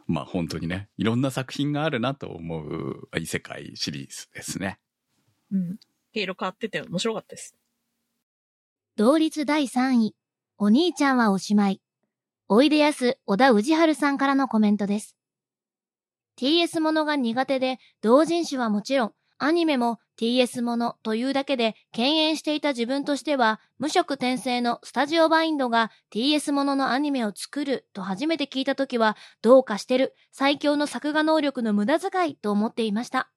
[0.08, 4.80] まあ本当にね、いろんな作品があるなと思う異世界シリーズですね。
[5.52, 5.78] うん。
[6.14, 7.56] 毛色変わってて面白かったです。
[8.96, 10.16] 同率第3位。
[10.58, 11.82] お兄ちゃんはおしまい。
[12.48, 15.18] おいでやす小田氏春さんからのコメントです。
[16.38, 33.30] TS ものが苦手で、同人誌はもちろん、アニメも TS ものというだけで敬遠していた自分としては、無色転生のスタジオバインドが TS もののアニメを作ると初めて聞いたときは、どうかしてる最強の作画能力の無駄遣いと思っていました。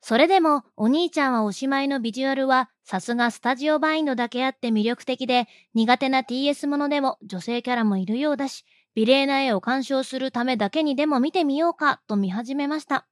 [0.00, 13.06] それでも、お兄ちゃんはおしまいのビジュアルは、さすがスタジオバインドだけあって魅力的で、苦手な TS ものでも女性キャラもいるようだし、美麗な絵を鑑賞するためだけにでも見てみようかと見始めました。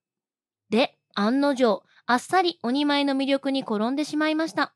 [0.71, 4.75] で、案の定、あっさり鬼前の魅力に転んでしまいました。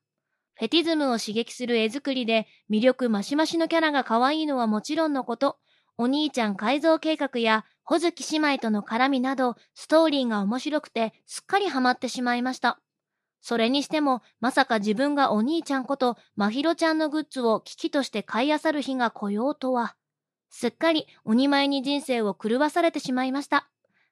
[0.55, 5.59] フェティズムを刺激する絵作りで魅力マシマシのキャラが可愛いのはもちろんのこと、
[5.99, 12.81] お兄ちゃん改造計画や穂月姉妹との絡みなど、ストーリーが面白くてすっかりハマってしまいました。
[13.41, 19.95] それにしても、まさか自分がお兄ちゃんこと、まひろちゃんのグッズを危機として買い漁る日が来ようとは。
[20.51, 23.69] すっかり鬼前に人生を狂わされてしまいました。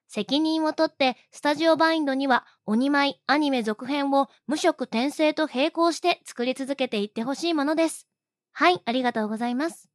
[0.07, 8.07] 責任を取って、スタジオバインドには鬼舞アニメ続編を無色転生と並行して作り続けていってほしいものです。
[8.51, 9.89] はい、ありがとうございます。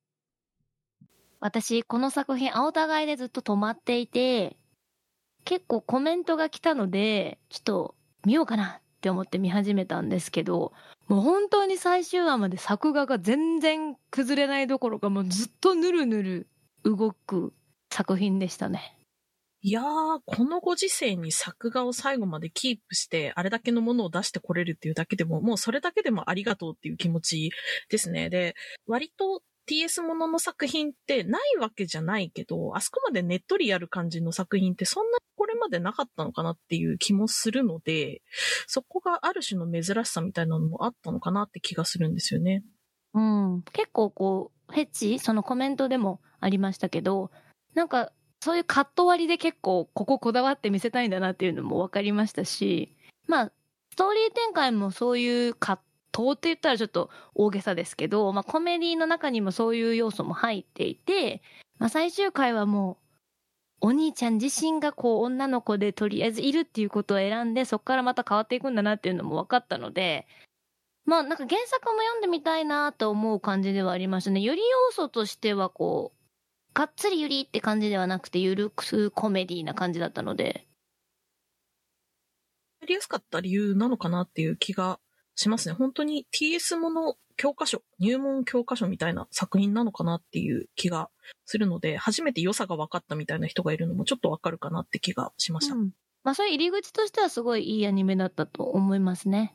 [1.40, 4.58] 私、この作品、青互いでずっと止まっていて、
[5.44, 7.94] 結構コメントが来たので、ちょっと
[8.26, 10.74] 見ようかなって思って見始めたんですけど、
[11.08, 16.46] もう本当に最終話まで作画が全然崩れないどころか、もうずっとぬるぬる
[16.84, 17.54] 動く
[17.90, 18.99] 作品でしたね。
[19.62, 27.50] いやー、このご時世に作画を最後までキープして、あれだけのものを出してこれるっていうだけでも、もうそれだけでもありがとうっていう気持ち
[27.90, 28.30] ですね。
[28.30, 28.54] で、
[28.86, 38.22] 割と TS ものの作品ってないわけじゃないけど、あそこまでねっとりやる感じの作品ってそんなこれまでなかったのかなっていう気もするので、
[38.66, 42.64] そこがある種の珍しさみたいなのもあったのかなって気がするんですよね。
[43.12, 43.62] うん。
[43.72, 45.18] 結構こう、フェチ？
[45.18, 47.30] そのコメントでもありましたけど、
[47.74, 53.52] なんか、そういうカット割りで結構こここだわって見せたいんだなっていうのも分かりましたし、まあ、
[53.92, 55.82] ストーリー展開もそういう葛
[56.16, 61.42] 藤って言ったらちょっと大げさですけど、まあコメディの中にもそういう要素も入っていて、
[61.78, 62.96] まあ最終回はもう、
[63.82, 70.26] お兄ちゃん自身がこう女の子でとりあえずいるっていうことを選んで、そこからまた変わっていくんだなっていうのも分かったので、
[71.06, 74.40] まあなんか原作も読んでみたいなと思う感じではありましたね。
[74.40, 76.19] より要素としてはこう、
[76.74, 80.66] がっつりゆりって感じではなくて、ゆるくコメディな感じだったので。
[82.80, 84.98] やりやすかった理由なのかなっていう気が
[85.34, 85.74] しますね。
[85.74, 91.10] 本当に TS もの教科書、入門教科書みたいな作品なのかなっていう気が
[91.44, 95.74] するので、初めて良さが分かったみたいな人がいるのもちょっとわかるかなって気がしました。
[95.74, 95.90] うん
[96.22, 99.54] まあそういう入り口としてはすごいいいアニメだったと思いますね。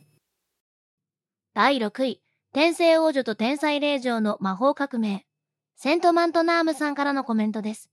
[1.53, 2.21] 第6位、
[2.53, 5.25] 天聖王女と天才霊嬢の魔法革命。
[5.75, 7.89] セントマントナームさんからのコメントです。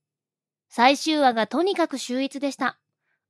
[0.69, 2.79] 最終話がとにかく秀逸でした。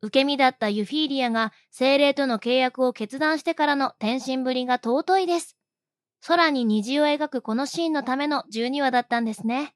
[0.03, 5.57] 受け身だったユフィーリアが精霊との契約を決断してからの転身ぶりが尊いです。
[6.27, 9.75] 空に虹を描くこのシーンのための12話だったんですね。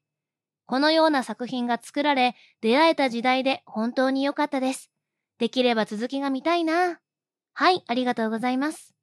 [0.65, 4.91] このような作品が作られ、出会えた時代で本当に良かったです。
[5.39, 6.99] できれば続きが見たいな。
[7.53, 8.93] はい、ありがとうございます。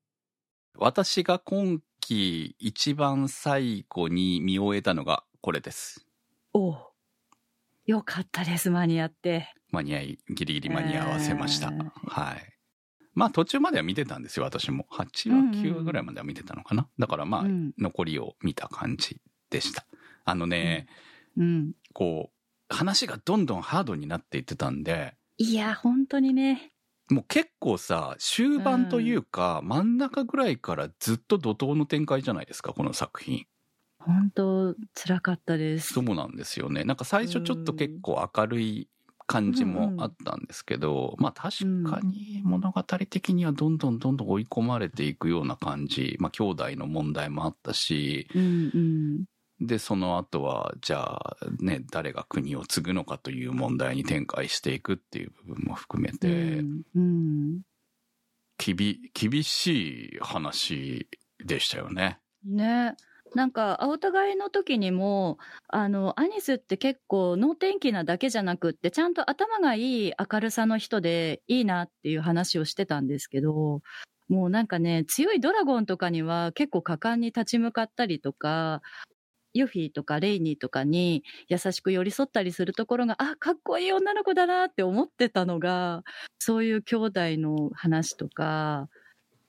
[0.77, 6.07] 私が今期一番最後に見終えたのがこれです。
[6.55, 6.77] おう
[7.85, 9.53] よかったです、間に合って。
[9.73, 11.67] 間に合い、ギリギリ間に合わせました。
[11.67, 12.59] えーはい。
[13.13, 14.87] まあ途中までは見てたんですよ、私も。
[14.91, 16.89] 8話、うんうん9話ぐらいまでは見てたのかな。
[16.99, 19.85] だからまあ、うん残りを見た感じでした。
[20.25, 20.87] あのね、
[21.37, 21.73] うん。
[21.93, 26.73] こう、話がどんどんハードになっていってたんで、いや、本当にね。
[27.11, 33.45] もう結構さ、終盤というか、真ん中ぐらいからずっと怒涛の展開じゃないですか、この作品。
[34.07, 35.95] 本当、辛かったです。
[35.95, 36.85] そうなんですよね。
[36.85, 38.89] なんか最初ちょっと結構明るい
[39.27, 46.17] 感じもあったんですけど、まあ確かに物語的にはどんどんどんどん追い込まれていくような感じ。
[46.19, 49.25] まあ兄弟の問題もあったし、うんうん。
[49.67, 57.61] で、その後は、じゃあね、誰が国を継ぐのかという問題に展開していくっていう部分も含めて、うんうん。
[58.59, 61.09] 厳しい話
[61.45, 62.19] でしたよね。
[62.45, 62.97] ね。
[63.35, 73.83] なんか、青互いの時にも、あの、アニスって結構能天気なだけじゃなくって、ちゃんと頭がいい明るさの人でいいなっていう話をしてたんですけど、
[74.29, 78.83] もうなんかね、強いドラゴンとかには結構果敢に立ち向かったりとか、
[79.55, 86.05] ユフィとかレイニーとかに優しく寄り添ったりするところが、あ、かっこいい女の子だなって思ってたのが、
[86.39, 88.89] そういう兄弟の話とか、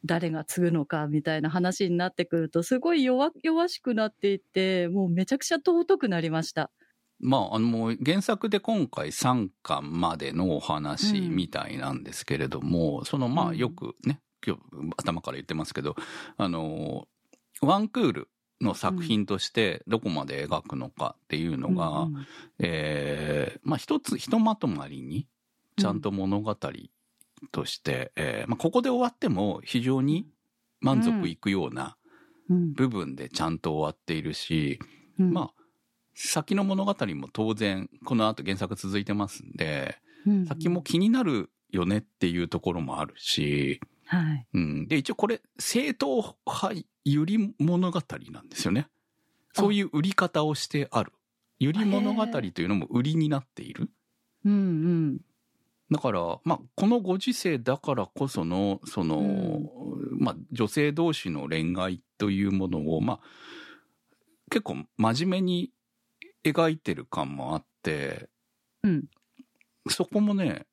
[0.05, 6.71] 誰が継ぐのかみたいな話になってくると、すごい弱弱しくなっていって、もうめちゃくちゃ尊くなりました。
[7.19, 13.57] まあ、あの、もう原作で今回3巻までのお話うんみたいなんですけれども、そのまあうん。
[13.57, 14.61] よくね、今日
[14.97, 15.95] 頭から言ってますけど、
[16.37, 17.07] あの、
[17.61, 18.29] ワンクール
[18.61, 22.27] の作品としてどこまで描くのかっていうのが、うんうん。
[22.59, 25.27] えーまあ一つ、ひとまとまりに、
[25.77, 26.55] ちゃんと物語
[27.51, 30.27] として、えーまあここで終わっても非常に
[30.81, 31.97] 満足いくような
[32.49, 34.79] うん部分でちゃんと終わっているし、
[35.19, 35.63] うんまあ、
[36.13, 44.47] 先の物語も当然、この後原作続いてますんで、うん先も気になるよねっていうところもあるし、はい。
[44.53, 44.87] うん。
[44.87, 48.87] で、一応これ、正統派ゆり物語なんですよね。
[49.53, 51.11] そういう売り方をしてある。
[51.59, 53.89] ゆり物語というのも売りになっている。
[54.43, 55.21] うんうん。
[55.91, 59.61] だから、まあ、このご時世だからこその、その、
[60.17, 63.19] まあ、女性同士の恋愛というものを、まあ、
[64.49, 65.71] 結構真面目に
[66.43, 68.29] 描いてる感もあって、
[68.83, 69.03] うん
[69.87, 70.65] そこもね、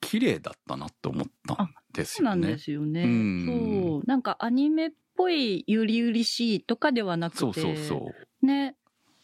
[0.00, 2.32] 綺麗だったなと思ったんですよね。
[2.32, 3.02] そうなんですよね。
[3.02, 4.02] うんそう。
[4.06, 7.38] なんかアニメっぽいゆりゆりしいとかではなくて。
[7.38, 8.10] そうそうそ
[8.42, 8.46] う。
[8.46, 8.76] ね。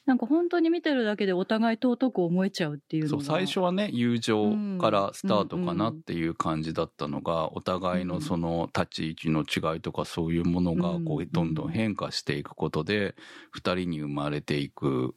[0.05, 3.25] なんか本当に見てるだけでお互い尊く思えちゃうっていうのが。
[3.25, 13.15] そう最初はね友情からスタートかなっていう感じだったのが、お互いのその立ち位置の違いとかそういうものがこううんどんどん変化していくことで
[13.53, 15.15] 二人に生まれていく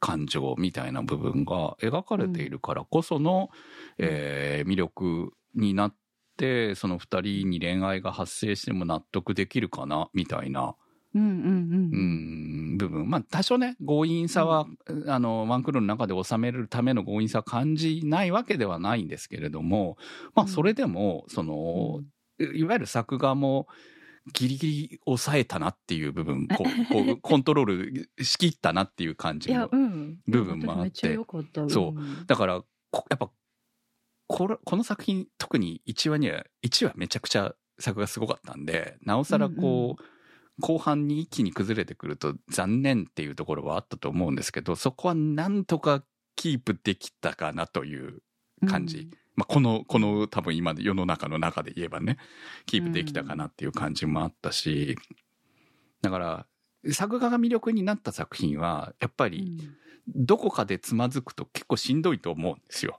[0.00, 3.48] 感情みたいな部分が描かれているからこその、
[3.98, 5.94] えー魅力になっ
[6.36, 10.74] てその二人に恋愛が発生しても納得できるかなみたいなうんうんうん。
[10.74, 10.85] うん、
[12.76, 13.08] 部分。
[13.08, 14.66] まあ、多少ね、強引さは、
[15.06, 19.96] あの、ワンクールの中で収めるための強引さは感じないわけではないんですけれども、
[20.34, 22.00] まあ、うんそれでも、その、
[22.38, 23.66] いわゆる作画も、
[24.32, 27.66] ギリギリ抑えたなっていう部分、 こう、こうコントロー
[28.16, 29.68] ルしきったなっていう感じの、。
[29.70, 30.18] うん。
[30.26, 31.68] 部分もあってめっちゃ良かった。
[31.68, 33.30] そうんだから、こやっぱ、
[34.26, 40.02] これ、この作品、特に1話には、1話めちゃくちゃ作がすごかったんで、なおさらこう、
[40.60, 46.02] 後半に一気に崩れてくると残念っていうところはあったと思うんですけど、そこはなんとか
[46.34, 48.22] キープできたかなという
[48.68, 49.08] 感じ。
[49.34, 52.16] まあ、この、この多分今の世の中の中で言えばね、
[52.64, 54.96] キープできたかなっていう感じもあったし、
[56.00, 56.46] だから、
[56.92, 59.76] 作画が魅力になった作品は、やっぱうり、ん。
[60.14, 62.98] どこかでつまずくと結構しんどいと思うんですよ。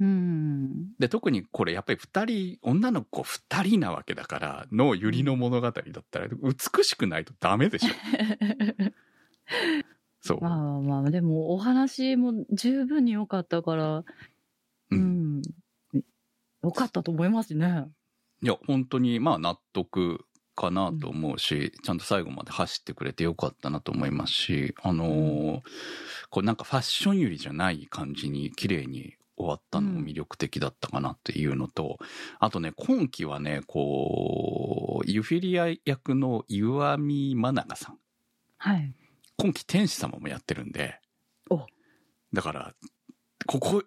[0.00, 0.92] うん。
[0.98, 7.88] で、特にこれやっぱり二人、女の子二人なわけだから、のゆりの物語だったら、美しくないとダメでしょ。
[10.20, 10.40] そう。
[10.40, 14.04] まあまあ、でもお話も十分に良かったから、う
[14.90, 15.42] うんん。
[16.62, 17.86] 良かったと思いますね。
[18.42, 20.24] いや、本当に、まあ納得
[20.54, 25.60] かなと思うし、ちゃんと最後まで走ってくれてよかったなと思いますし、あのー
[26.30, 31.98] こうなんかファッションゆりじゃない感じに綺麗に終わったのも魅力的だったかなっていうのと、
[32.38, 37.98] あとね、今期はね、こう、ユフィリア役の岩見真中さん。
[38.58, 38.94] はい。
[39.36, 41.00] 今期天使様もやってるんで。
[41.50, 41.66] お
[42.32, 42.74] だから、
[43.46, 43.82] ここ、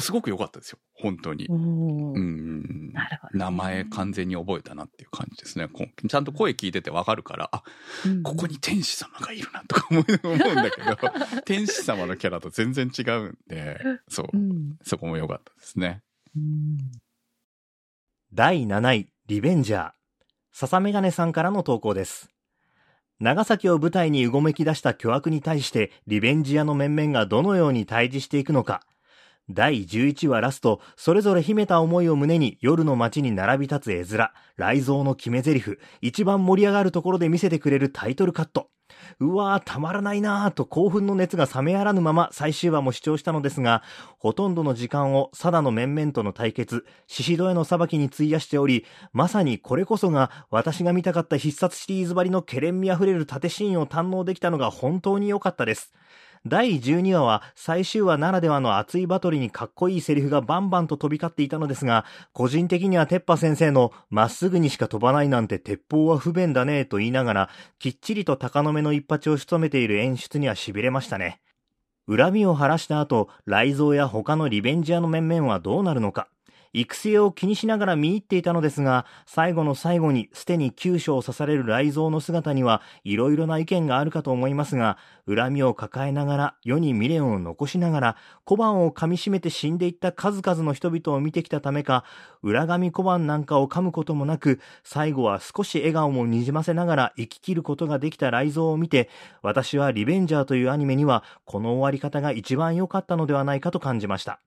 [0.00, 0.78] すごく良かったですよ。
[0.94, 2.92] 本当にうん。
[2.92, 5.68] なるほどね名前完全に覚えたなっていう感じですね。
[6.08, 7.62] ちゃんと声聞いててわかるから、あ、
[8.06, 10.06] うんここに天使様がいるなとか思うん
[10.56, 10.96] だけど、
[11.46, 13.78] 天使様のキャラと全然違うんで、
[14.08, 14.76] そうう、ん。
[14.82, 16.02] そこも良かったですね。
[16.36, 16.78] うん
[18.32, 19.90] 第7位、リベンジャー。
[20.52, 22.28] 笹メガネさんからの投稿です。
[23.20, 28.82] 長崎を舞台にうごめき出した巨悪に対して、リベンジ屋の面々がどのように対峙していくのか。
[29.50, 38.68] 第11話ラスト、それぞれ秘めた思いを胸に夜の街に並び立つ絵面、雷蔵の決め台詞、一番盛り上がるところで見せてくれるタイトルカット。
[39.20, 43.82] うわー、たまらないなーと興奮の熱が冷めやらぬまま最終話も視聴したのですが、
[44.18, 55.94] ほとんどの時間をサダの面々との対決、シシドへの裁きに費やしており、まさにこれこそが私が見たかった必殺シリーズばりのケレン味あふれる縦シーンを堪能できたのが本当に良かったです。
[56.46, 71.40] 第12話は最終話ならではの熱いバトルにかっこいいセリフがバンバンと飛び交っていたのですが、個人的には鉄パ先生のまっすぐにしか飛ばないなんて鉄砲は不便だねと言いながら、きっちりと高の目の一発を仕留めている演出には痺れましたね。
[72.08, 76.28] 恨みを晴らした後、雷蔵や他のリベンジャーの面々はどうなるのか。
[76.72, 92.04] 育成を気にしながら見入っていたのですが、最後の最後に捨てに急所を刺される雷蔵の姿には、いろいろな意見があるかと思いますが、恨みを抱えながら、世に未練を残しながら、小判を噛み締めて死んでいった数々の人々を見てきたためか、
[92.42, 99.08] 裏紙小判なんかを噛むこともなく、最後は少し笑顔もにじませながら生き切ることができた雷蔵を見て、
[99.42, 104.40] 私はリベンジャーというアニメには、この終わり方が一番良かったのではないかと感じました。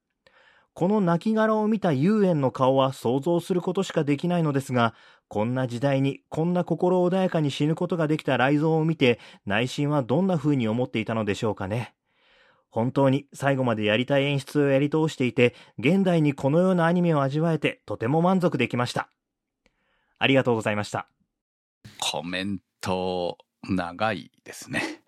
[0.74, 4.94] この亡骸を見た遊園の顔は想像することしかできないのですが、
[5.28, 11.94] こんな時代にこんな心穏やかに死ぬことができた雷蔵を見て、内心はどんな風に思っていたのでしょうかね。
[12.70, 19.10] 本当に最後までやりたい演出をやり通していて、現代にこのようなアニメを味わえてとても満足できました。
[20.18, 21.08] ありがとうございました。
[22.00, 25.02] コメント長いですね。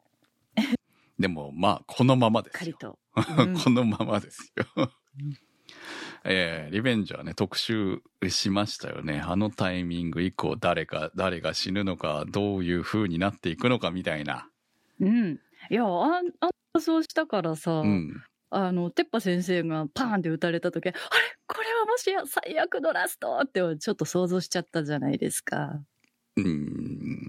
[1.18, 2.66] でもまあこのままですよ。
[2.66, 3.00] しっかりと。
[3.38, 4.66] うん このままですよ。
[6.24, 9.22] えーリベンジャーね、特集しましたよね。
[9.26, 14.48] あのタイミング以降、誰か、誰が死ぬのか、どういう風になっていくのかみたいな。
[15.00, 15.40] うん。
[15.70, 18.24] いや、あん、あんそうしたからさ、うん。
[18.50, 20.98] あの、てっぱ先生がパーンって撃たれた時、あれ？
[21.48, 25.82] これはもしや最悪のラストってちょっと想像しちゃったじゃないですか。
[26.38, 27.28] うん。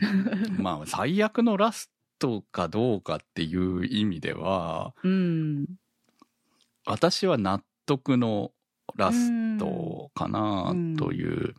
[0.59, 5.67] まあ、 最悪のラストかどうかっていう意味では、うん。
[6.87, 8.53] 私は納得の
[8.97, 11.55] ラストかなという、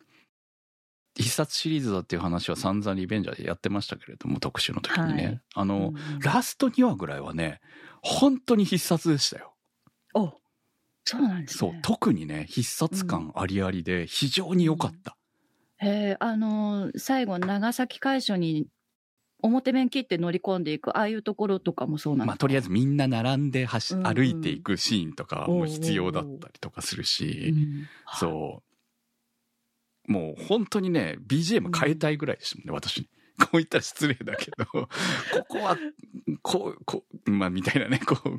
[1.17, 5.25] 必殺シリーズだっていう話は散々リベンジャーでやってましたけれども、特集の時にね。
[5.25, 7.61] はいあの、うんラスト2話ぐらいはね、
[8.01, 9.53] 本当に必殺でしたよ。
[10.13, 10.33] お
[11.05, 15.15] そうなんですそうね。、特にね、必殺感ありありで非常に良かった。
[15.77, 18.67] へえ、あのー最後、長崎海所に
[19.47, 22.41] 表面切って乗り込んでいく、ああいうところとかもそうなんまあ、ですか？
[22.41, 27.87] とりあえずみんな並んで走歩いていくシーンとかも必要だったりとかするし、うん
[28.19, 28.61] そ
[30.07, 30.11] う。
[30.11, 33.09] もう本当にね、BGM 変えたいぐらいでしたもんね、私。
[33.37, 34.87] こう言ったら失礼だけど、こ
[35.47, 35.77] こは、
[36.41, 38.37] こう、こう、まあ、みたいなね、こう、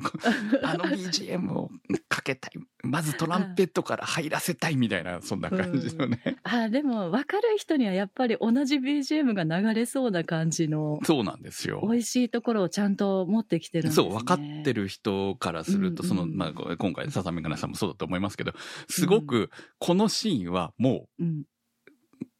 [0.63, 1.69] あの BGM を
[2.09, 2.51] かけたい。
[2.83, 6.37] まずトランペットから入らせたいみたいな、そんな感じのね。
[6.43, 11.81] あでも分かる人にはやっぱり同じ BGM が流れそうな感じのそうなんですよ。
[11.83, 14.09] 美味しいところをちゃんと持ってきてるんですね。
[14.09, 18.53] そう、分かってる人からすると、うんうんその、まあ、今回、笹見かなさんもそうだと思いますけど、
[18.89, 21.43] すごく、このシーンはもうん。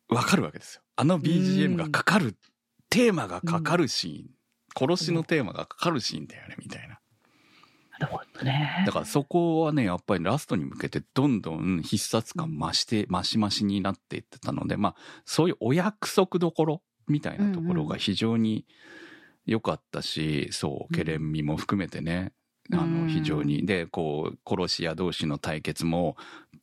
[0.10, 0.82] う、分かるわけですよ。
[0.98, 2.36] あの BGM がかかる、
[2.90, 4.30] テーマがかかるシーン、
[4.76, 7.00] 殺しのテーマがかかるシーンだよね、みたいな。
[8.00, 8.84] なるほどね。
[8.86, 18.66] だからそこはね、やっぱりラストに向けてどんどん必殺感増して、増し増しになっていってたので、まあ、そういうお約束どころみたいなところが非常に
[19.46, 22.34] 良かったし、そう、ケレン味も含めてね、
[22.72, 23.66] あの、うん非常に。
[23.66, 26.18] で、こう、殺し屋同士の対決も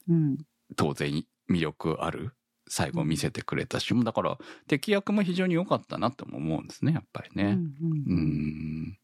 [0.09, 0.39] うん。
[0.77, 2.33] 当然魅力ある。
[2.75, 7.45] 最後見せてくれたし、だから敵役も非常に良かったなとも思うんですね、やっぱりね。
[7.45, 7.59] うんう
[8.07, 8.19] うん
[8.89, 8.99] ん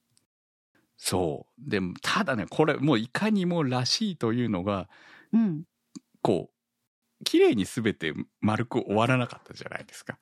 [0.96, 1.70] そう。
[1.70, 4.88] でも、ただね、これもういかにもらしいというのが、
[5.32, 5.62] うん。
[6.20, 10.18] こう、綺麗に全て丸く終わらなかったじゃないですか。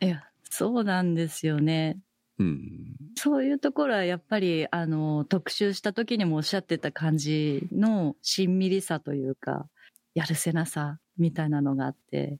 [0.00, 1.98] いや、そうなんですよね。
[2.38, 2.96] うん。
[3.16, 9.68] そういうところはやっぱり、あの、特集した時にもおっしゃってた感じのしんみりさというか、
[10.14, 12.38] やるせなさみたいなのがあって、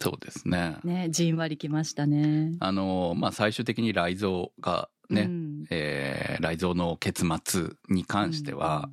[0.00, 0.76] そうですね。
[0.84, 2.52] ね、じんわりきましたね。
[2.60, 8.90] あの、まあ、最終的に雷蔵がね、うんえー雷蔵の結末に関しては、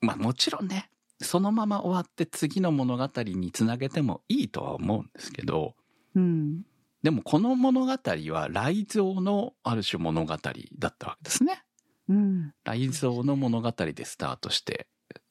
[0.00, 0.90] まあもちろんね、
[1.20, 5.74] そのまま終わって次の物語につなげてもいいとは思うんですけど、
[6.14, 6.62] うん。
[7.02, 11.62] でもこの物語は雷蔵のある種物語だったわけですね。
[12.08, 12.52] うん。
[12.64, 14.86] 雷蔵の物語でスタートして、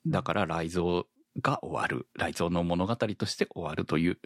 [0.05, 1.03] だから雷蔵
[1.41, 4.19] が終わる、雷蔵の物語として終わるという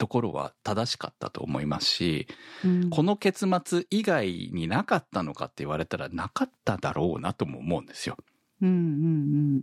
[0.00, 2.26] ところは正しかったと思いますし、
[2.64, 8.16] うんこの結末以外になかったのかって言われたらなかっただろうなとも思うんですよ。
[8.62, 9.62] うんうん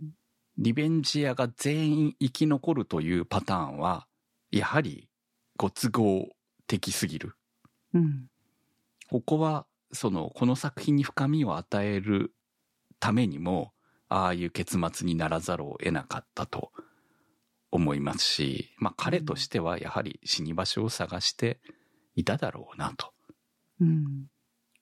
[0.56, 4.06] リベンジアが全員生き残るというパターンは、
[4.52, 5.08] やはり
[5.56, 6.28] ご都合
[6.66, 7.34] 的すぎる。
[7.94, 8.02] うん。
[8.02, 8.26] うん。
[9.08, 12.32] ここは、その、この作品に深みを与える
[12.98, 13.72] ためにも、
[14.08, 16.72] ああいう結末にならざるを得なかったと
[17.70, 21.60] 思いますし、まあ彼としてはやはり死に場所を探して
[22.14, 23.12] いただろうなと。
[23.80, 24.26] うん。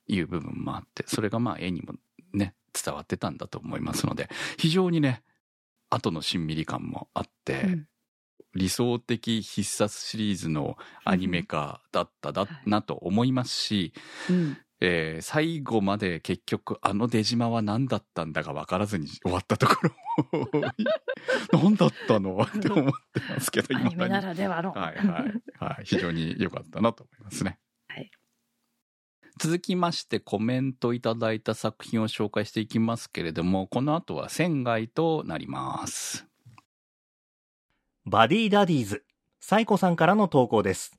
[0.09, 1.95] いう部分もあって、それがまあ絵にも
[2.33, 5.23] ね、伝わってたんだと思いますので、非常にね、
[5.91, 7.89] 後のしんみり感もあって、うん。
[8.55, 13.93] 理想的必殺シリーズのアニメ化だっただなと思いますし、
[14.31, 14.59] うん。
[14.81, 19.77] えー最後まで結局あの出島は何だったんだか分からずに終わったとこ
[20.23, 20.51] ろも
[21.53, 22.37] 何だったの？
[22.45, 24.73] って思ってますけどアニメなにらではの。
[24.73, 27.59] はいはいはい非常に良かったなと思いますね。
[27.89, 28.11] はい
[29.39, 36.27] 続きましてコメントいただいた作品を紹介していきますけれどもこの後は仙外となります。
[38.07, 39.05] バディダディーズ、
[39.41, 40.97] サイコさんからの投稿です。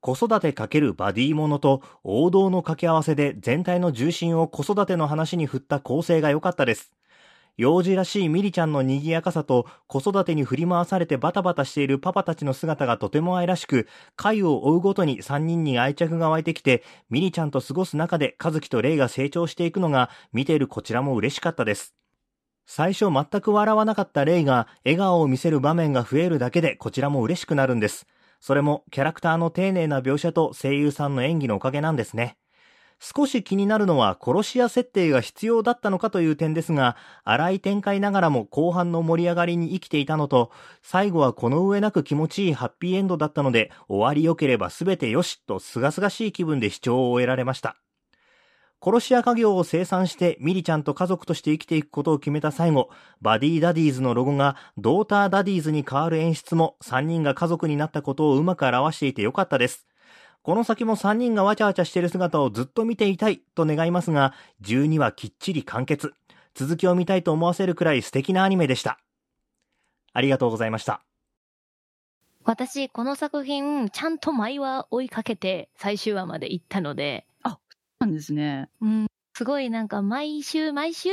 [0.00, 6.92] 子育て×バディものと王道の掛け合わせで全体の重心を子育ての話に振った構成が良かったです。
[7.56, 13.86] 幼児らしいミリちゃんの賑やかさと子育てに振り回されてバタバタしているパパたちの姿がとても愛らしく、
[14.16, 21.94] 回を追うごとに3人に愛着が湧いてきて、ミリちゃんと過ごす中で和樹とレイが成長していくのが見ているこちらも嬉しかったです。
[22.64, 28.06] 最初全く笑わなかったレイが笑顔を見せる場面が増えるだけでこちらも嬉しくなるんです。
[28.40, 32.36] それもキャラクターの丁寧な描写と声優さんの演技のおかげなんですね。
[33.02, 40.50] 少し気になるのは殺し屋設定が必要だったのかという点ですが、荒い展開ながらも後半の盛り上がりに生きていたのと、
[40.82, 47.76] 最後はこの上なく気持ちいいハッピーエンドだったので、終わり良ければ全てよしと清々しい気分で視聴を終えられました。
[48.82, 52.88] 殺し屋家業を生産してミリちゃんと家族として生きていくことを決めた最後、
[53.20, 59.86] バディダディーズのロゴがドーターダディーズに変わる演出も3人が家族になったことをうまく表していてよかったです。
[60.42, 66.14] この先も3人がわちゃわちゃしている姿をずっと見ていたいと願いますが、12話きっちり完結。
[66.54, 68.98] 続きを見たいと思わせるくらい素敵なアニメでした。
[70.14, 71.02] ありがとうございました。
[72.44, 77.26] 私、この作品、ちゃんと毎話追いかけて最終話まで行ったので、
[78.00, 78.70] なんですね。
[78.80, 81.10] うん、すごいなんか毎週毎週、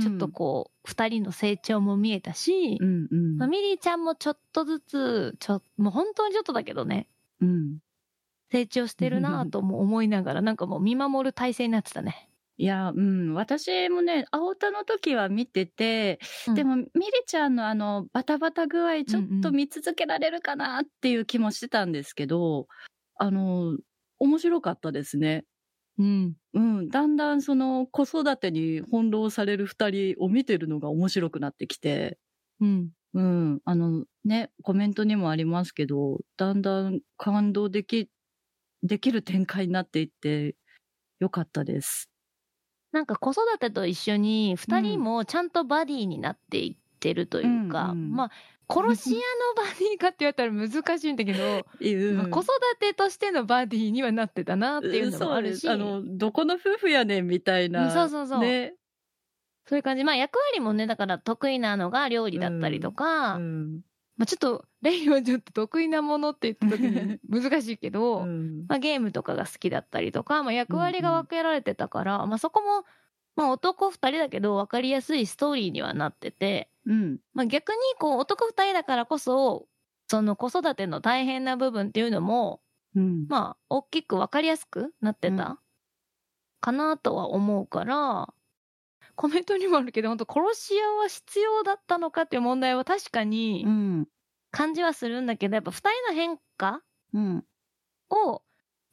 [0.00, 3.38] ちょっとこう、二人の成長も見えたしう、んうん。
[3.38, 7.08] まあ、ミリーちゃんもちょっとずつ、ちょ、もう本当にちょっとだけどね、
[7.40, 7.78] うん。
[8.50, 12.30] 成長してるなぁとも思いながら、なんかもう見守る体制になってたね。
[12.56, 13.34] いや、うん。
[13.34, 16.90] 私もね、青田の時は見てて、うんでも、ミリ
[17.26, 22.66] ちゃんのあの、バタバタ具合、ちょっと見続けられるかなっていう気もしてたんですけど、
[23.16, 23.78] あの、
[24.18, 25.44] 面白かったですね。
[25.98, 26.36] うん。
[26.54, 26.88] うん。
[26.88, 32.18] だんだんその子育てに翻弄される二人を見てるのが面白くなってきて、
[32.60, 32.92] うん。
[33.14, 33.60] うん。
[33.64, 38.10] あの、ね、コメントにもありますけど、だんだん感動でき、
[38.82, 40.56] できる展開になっていって、
[41.20, 42.10] よかったです。
[42.92, 48.30] なんか子育てと一緒に二人もちゃんとバディになっていってるというか、うんうんまあ、
[48.68, 49.22] 殺し屋の
[49.56, 51.42] バディかって言われたら難しいんだけど、
[51.80, 57.86] うんまあ子育てとしてのバディにはなってたなっていうのもあるし、そうですあの、どこの夫婦やねんみたいな。
[57.86, 58.74] うんそうそうそうね。
[59.66, 60.04] そういう感じ。
[60.04, 63.80] まあ役割もね、だから得意なのが料理だったりとか、うん。
[64.16, 72.84] まあちょっと、レイはちょっと得意なものって言った時に難しいけど、うんまあゲームとかが好きだったりとか、まあ役割が分けられてたから、まあそこも、
[73.36, 77.18] まあ男二人だけど分かりやすいストーリーにはなってて、うん。
[77.34, 79.68] まあ逆にこう男二人だからこそ、
[80.08, 82.60] その子育ての大変な部分っていうのも、
[82.96, 83.26] うん。
[83.28, 85.60] まあ大きく分かりやすくなってうた
[86.60, 88.32] かなとは思うから、
[89.14, 94.08] コメントにもあるけど、本当殺し屋は必要だったのかっていう問題は確かにうん。
[94.50, 96.82] 感じはするんだけど、やっぱ二人の変化
[97.12, 97.44] うん。
[98.10, 98.42] を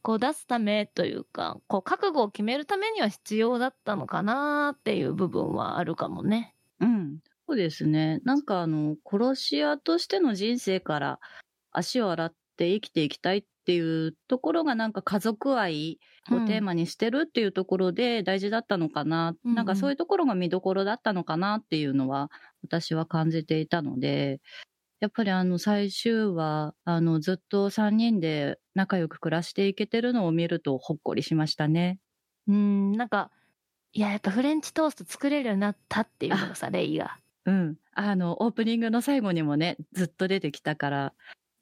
[0.01, 6.55] こう出すためというか、こう覚悟を決めるためには必要だったのかなっていう部分はあるかもね。
[6.79, 7.19] うん。
[7.47, 8.21] そうですね。
[8.23, 11.19] なんかあの、殺し屋としての人生から
[11.71, 15.99] 足を洗って生きていきたいっていうところがなんか家族愛
[16.31, 19.35] をテーマにしてるっていうところで大事だったのかな。
[19.43, 22.31] うんなんかそういうところが見どころだったのかなっていうのは
[22.63, 24.41] 私は感じていたので、
[24.99, 31.99] やっぱりあの最終話、あのずっと3人で仲良く暮らしていけてるのを見るとほっこりしましたね。
[32.47, 33.31] うん、なんか、
[33.93, 37.17] いや、やっぱフレンチトースト作れるようになったっていうのがさ、 レイが。
[37.45, 37.75] うん。
[37.93, 41.13] あの、オープニングの最後にもね、ずっと出てきたから、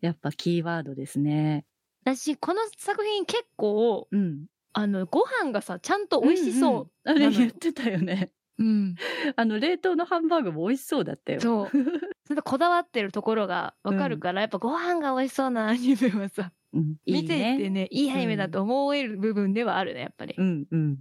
[0.01, 1.65] やっぱキーワードですね。
[2.05, 4.45] 私、この作品結構、うん。
[4.73, 6.71] あの、ご飯がさ、ちゃんと美味しそう。
[6.71, 8.31] うんうんあれ言ってたよね。
[8.57, 8.95] うん。
[9.35, 11.41] あの、冷凍のハンバーグも美味しそうだったよ。
[11.41, 11.69] そう。
[11.69, 16.95] それでこだわってるところがわかるから、やっぱご飯が美味しそうなアニメはさ、うん。
[17.05, 20.35] いい見ていてね、いいアニメだと思える部分ではあるね、やっぱり。
[20.37, 20.97] うん、うん。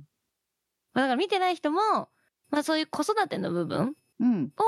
[0.92, 1.80] まあだから見てない人も、
[2.50, 3.94] まあそういう子育ての部分うん。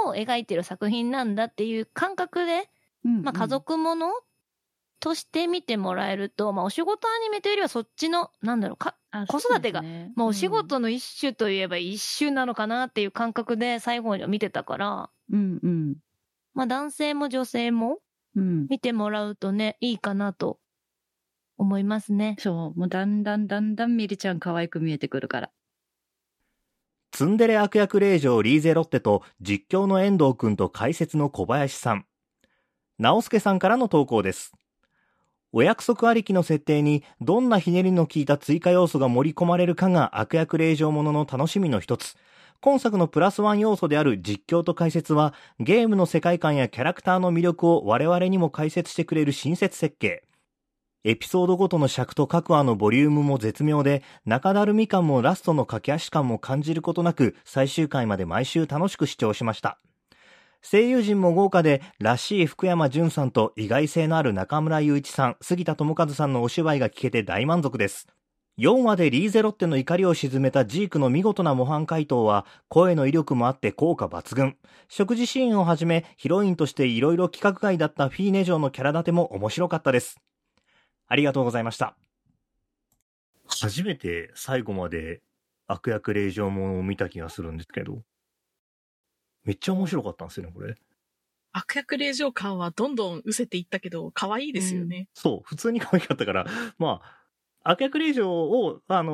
[0.08, 2.70] を描いてる作品なんだっていう感覚で、
[3.04, 3.22] うん。
[3.22, 4.12] まあ家族もの
[5.00, 9.82] として見てもらえると、まあお仕事アニメというよりはそっちの、なんだろう、か、あ子育てが
[10.14, 15.96] まあお仕事の一種といえば一種なのかなっていう感覚で最後には見てたから、うん、うん。
[16.54, 17.98] まあ男性も女性も
[18.34, 18.68] うん。
[18.68, 20.58] 見てもらうとね、いいかなと
[21.56, 22.36] 思いますね。
[22.38, 22.78] そう。
[22.78, 25.50] もうだんだんだんだんミリちゃん可愛く見えてくるから。
[27.14, 32.06] ツンデレ悪役令嬢リーゼロッテと実況の遠藤くんと解説の小林さん。
[32.98, 34.52] 直輔さんからの投稿です。
[35.52, 42.16] お約束ありきの設定にどんなひねりの効いた追加要素が盛り込まれるかが悪役令嬢ものの楽しみの一つ。
[42.60, 50.24] 今作のプラスワン要素である実況と解説はゲームの世界観やキャラクターの魅力を我々にも解説してくれる親切設計。
[51.06, 59.78] エピソードごとの尺と各話のボリュームも絶妙で、中だるみ感もラストの駆け足感も感じることなく、最終回まで毎週楽しく視聴しました。
[60.62, 68.08] 声優陣も豪華で、らしい福山潤さんと意外性のある中村雄一さん、杉田智和さんのお芝居が聞けて大満足です。
[68.58, 74.56] 4話でリーゼロッテの怒りを鎮めたジークの見事な模範回答は、声の威力もあって効果抜群。
[74.88, 80.16] 食事シーンをはじめ、ヒロインとして色々企画外だったフィーネ嬢のキャラ立ても面白かったです。
[81.06, 81.96] ありがとうございました。
[83.46, 85.22] 初めて最後まで
[85.66, 88.04] 悪役令状ものを見た気がするんですけど、
[89.44, 90.76] めっちゃ面白かったんですよね、これ。
[91.52, 95.08] 悪役令状感はどんどん失せていったけど、可愛いですよね。
[95.14, 96.46] そう、普通に可愛かったから、
[96.78, 99.12] まあ、悪役令状を、あの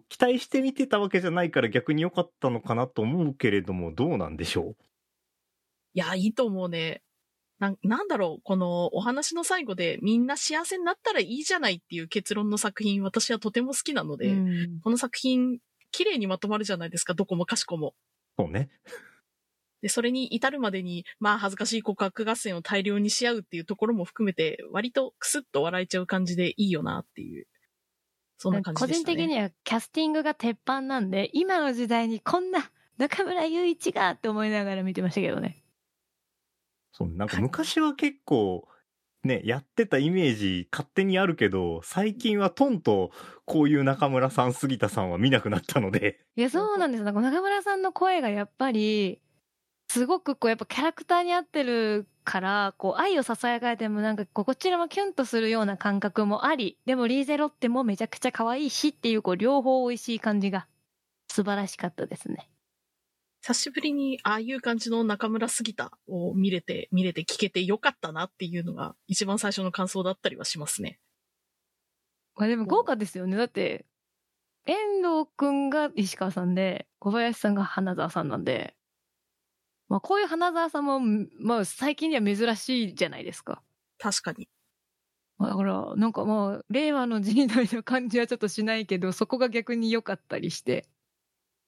[0.00, 4.76] ー期待して見てたわけじゃないから逆に良かったのかなと思うけれども、どうなんでしょ
[5.94, 7.03] いや、いいと思うね。
[7.64, 15.58] なんなんだろう、このお話の最後でみんな幸せになったらいいじゃないっていう結論の作品、私はとても好きなので、うんこの作品、
[15.90, 17.94] 綺麗にまとまるじゃないですか、どこもかしこも。
[18.38, 18.68] うそうね。
[19.80, 27.46] で、それに至るまでに、まあ恥ずかしい告白合戦を大量にし合うっていうところも含めて、割とクスッと笑えちゃう感じでいいよなっていう、
[28.38, 29.14] そんな感じ個でした、ね。
[29.14, 35.63] 人的にはキャスティングが鉄板なんで、今の時代にこんな中村雄一がって思いながら見てましたけどね。
[36.96, 38.68] そう、なんか昔は結構、
[39.24, 43.10] ね、やってたイメージ勝手にあるけど、最近はトンと
[43.46, 47.04] こういう中村さん、杉田さんは見なくなったので、いや、そうなんですよ。
[47.04, 49.20] なんか中村さんの声がやっぱり、
[49.90, 60.68] すごくこう、やっぱキャラクターに合ってるから、こう、愛を囁かれてもなんかこちらもキュンとするような感覚もあり、でもリーゼロッテもめちゃくちゃ可愛いしっていう、こう、両方美味しい感じが
[61.28, 62.48] 素晴らしかったですね。
[63.46, 70.98] 久しぶりにああいう感じの中村杉田を見れて、見れて聞けてよかったなっていうのが一番最初の感想だったりはしますね。
[72.36, 73.36] まあでも豪華ですよね。
[73.36, 73.84] だって、
[74.64, 78.74] 遠藤くんが石川さんで、小林さんが花澤さんなんで、
[79.90, 80.98] まあこういう花澤さんも、
[81.38, 83.62] まあ最近には珍しいじゃないですか。
[83.98, 84.48] 確かに。
[85.36, 90.88] まあだから、なんかまあ、令和の時代の感じはちょっとしないけど、そこが逆に良かったりして。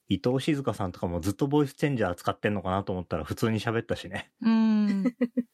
[0.09, 4.31] 伊藤静香さんとかもずっとボイスチェンジャー使ってんのかなと思ったら普通に喋ったしね。
[4.41, 5.05] うーん。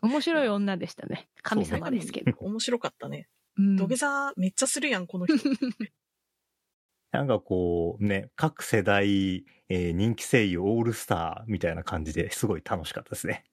[0.00, 1.28] 面白い女でしたね。
[1.42, 2.36] 神様ですけど。
[2.38, 3.28] 面白かったね。
[3.56, 5.36] うん土下座めっちゃするやん、この人。
[7.10, 13.44] なんかこうね、各世代、えー人気声優オールスターみたいな感じですごい楽しかったですね。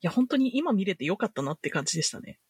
[0.00, 2.40] いや、本当に今見れてよかったなって感じでしたね。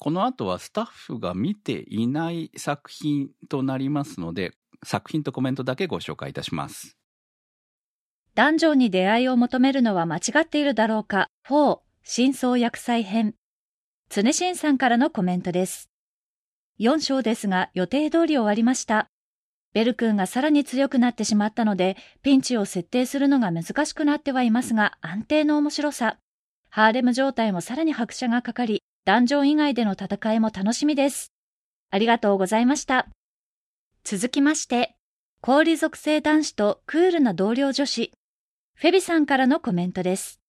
[0.00, 4.52] この後はスタッフが見ていない作品となりますので、
[4.84, 6.96] 作品とコメントだけご紹介いたします。
[8.34, 13.34] 男女に出会いを求めるのは間違っているだろうか ?4 真相薬剤編。
[14.08, 15.90] 常新さんからのコメントです。
[16.80, 19.08] 4章ですが予定通り終わりました。
[19.72, 26.18] ベル君がさらに強くなってしまったので、ピンチを設定するのが難しくなってはいますが、安定の面白さ。
[26.68, 31.32] ハーレム状態もさらに拍車がかかり、ダンジョン以外での戦いも楽しみです。
[31.90, 33.08] ありがとうございました。
[34.04, 34.96] 続きまして、
[35.40, 38.12] 氷属性男子とクールな同僚女子、
[38.74, 40.40] フェビさんからのコメントです。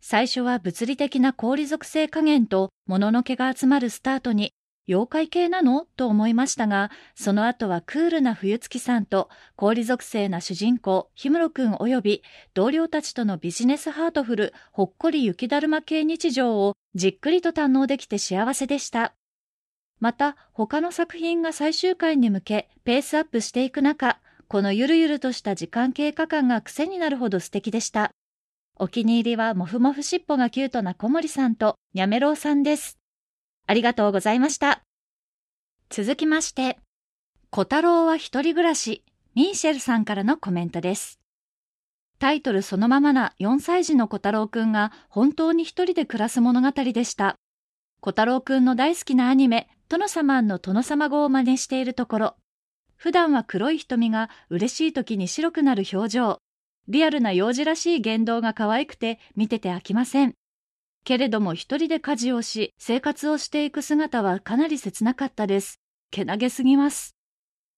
[0.00, 4.52] 最初は物理的な氷属性加減と物の毛が集まるスタートに、
[4.88, 5.86] 妖怪系なの？
[5.96, 12.22] と思いましたが、その後はクールな冬月さんと氷属性な主人公、氷室くん及び
[12.54, 19.14] 同僚たちとのビジネスハートフル、ほっこり雪だるま系日常をじっくりと堪能できて幸せでした。
[20.00, 28.10] また、他の作品が最終回に向けペースアップしていく中、このゆるゆるとした時間経過感が癖になるほど素敵でした。
[28.76, 32.98] お気に入りはもふもふしっぽがキュートな小森さんとにゃめろうさんです。
[33.66, 34.82] ありがとうございました。
[35.90, 36.78] 続きまして、
[37.50, 41.20] 小太郎は一人暮らし、ミーシェルさんからのコメントです。
[42.18, 47.36] タイトルそのままな4歳児の小太郎くんが本当に一人で暮らす物語でした。
[48.02, 52.36] 小太郎くんの大好きなアニメ、殿様の殿様語を真似しているところ、
[52.96, 56.38] 普段は黒い瞳が嬉しい時に白くなる表情、
[56.88, 60.32] リアルな幼児らしい言動が可愛くて見てて飽きません。
[61.04, 65.78] けれども一人で家事をし、生活をしていく姿はかなり切なかったです。
[66.10, 67.16] けなげすぎます。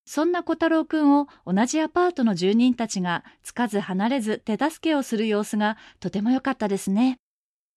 [0.07, 7.19] そんな小太郎くんを同じアパートの住人たちがつかず離れず手助けをする様子がとても良かったですね。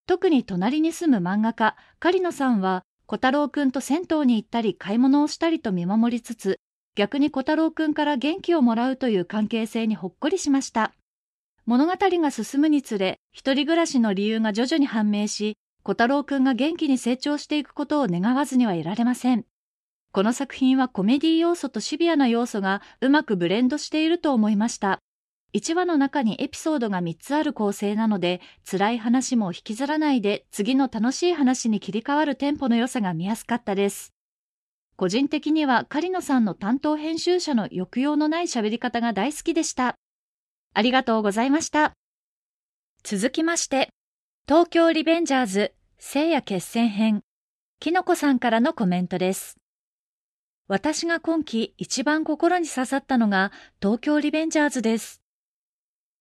[0.07, 6.59] 特に隣に住む漫画家、狩野さんは小太郎くんと銭湯に行ったり買い物をしたりと見守りつつ、
[6.95, 10.93] 逆に小太郎くんから元気をもらうという関係性にほっこりしました。
[11.65, 19.45] 物語が進むにつれ、一人暮らしの理由が徐々に判明し、小太郎くんが元気に成長していくことを願わずにはいられません。
[20.11, 24.99] この作品はコメディ要素とシビアな要素がうまくブレンドしていると思いました。
[25.55, 34.13] 1話の中にエピソードが3つある構成なので、辛い話も引きずらないで次の楽しい話に切り替わるテンポの良さが見やすかったです。
[34.97, 39.95] 個人的には狩野さんの担当編集者の抑揚のない喋り方が大好きでした。
[40.73, 41.93] ありがとうございました。
[43.03, 43.87] 続きまして、
[44.49, 47.21] 東京リベンジャーズ聖夜決戦編、
[47.79, 49.55] きのこさんからのコメントです。
[50.67, 55.21] 私が今季一番心に刺さったのが東京リベンジャーズです。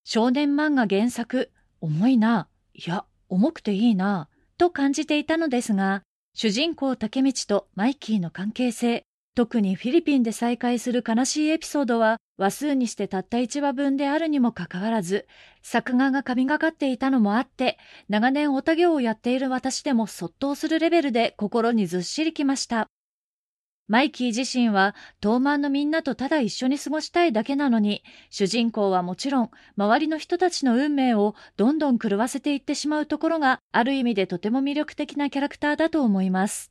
[0.07, 1.51] 少年漫画原作、
[1.81, 4.29] 重いな、いや、重くていいな、
[4.59, 6.03] と感じていたのですが、
[6.35, 15.27] 主人公竹道とマイキーの関係性、特にフィリピンで再会する悲しいエピソードは話数にしてたった1話分であるにもかかわらず、
[15.63, 17.79] 作画が神がかっていたのもあって、
[18.11, 22.89] 長年オタ業をやっている私でもそっとするレベルで心にずっしりきました。
[23.87, 36.70] マイキー自身は、東満のみんなとただ一緒に過ごしたいだけなのに、主人公はもちろん、周りの人たちの運命をどんどん狂わせていってしまうところが、ある意味でとても魅力的なキャラクターだと思います。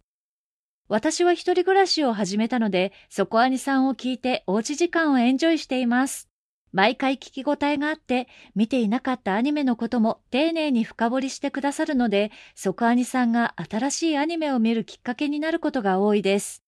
[0.88, 6.30] 私は一人暮らしを始めたので、そこアニさんを聞いておうち時間をエンジョイしています。
[6.72, 16.63] 毎回聞き応えがあって、見ていなかったアニメのことも丁寧に深掘りしてくださるので、そこアニさんが新しいアニメを見るきっかけになることが多いです。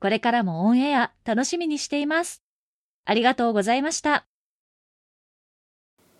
[0.00, 2.42] これからもオンエア楽しみにしています。
[3.04, 4.26] ありがとうございました。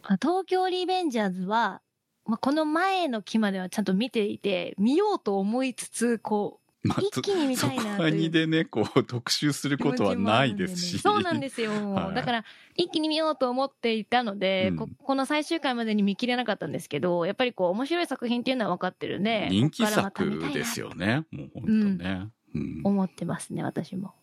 [0.03, 1.83] あ東京リベンジャーズは、
[2.25, 10.99] まあ、この前の期まではちゃんと見ていて、見ようと思いつつ、こう、まあ一気に見たいなというそこでね、こう、特集することはないですし。
[11.01, 11.73] そうなんですよ。
[11.93, 12.45] はいだから、
[12.77, 21.27] 一気に見ようと思っていたので、うんこ、この最終回までに見切れなかったんですけど、やっぱりこう、面白い作品っていうのは分かってるんで、人気作ですよね。
[21.33, 21.71] もう本当
[22.05, 22.11] ね。
[22.11, 22.33] うん
[22.85, 24.15] 思ってますね、私も。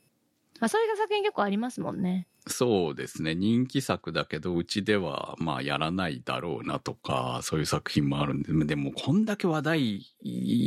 [0.60, 2.28] まあ、それが作品結構ありますもんね。
[2.48, 3.36] そうですね。
[3.36, 10.06] 人気作だけど、うちでは、まあ、やらないだろうなとか、そういう作品もあるんで、でも、こんだけ話題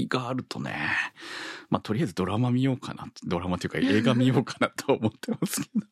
[0.09, 0.75] があるとね、
[1.71, 3.07] まあ、とりあえずドラマ見ようかな。
[3.27, 5.87] ドラマというか 映画見ようかなと思ってますけど。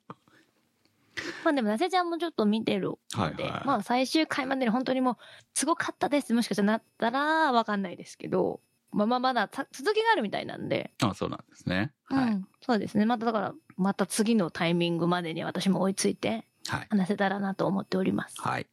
[1.44, 5.16] まあでも、なせちゃんもちょっと見てるので、はいはいまあ最終回までに本当にもう、
[5.52, 6.34] すごかったです。
[6.34, 8.60] もしかしたらなったら、わかんないですけど、
[8.94, 11.92] まあまあまだた続きがあるみたいなんで、あ、そうなんですね。
[12.04, 12.32] はい。
[12.32, 13.04] うん、そうですね。
[13.06, 16.86] まただから、また次のタイミングまでに私も追いついてはい。
[16.90, 18.40] 話せたらなと思っております。
[18.40, 18.66] はい。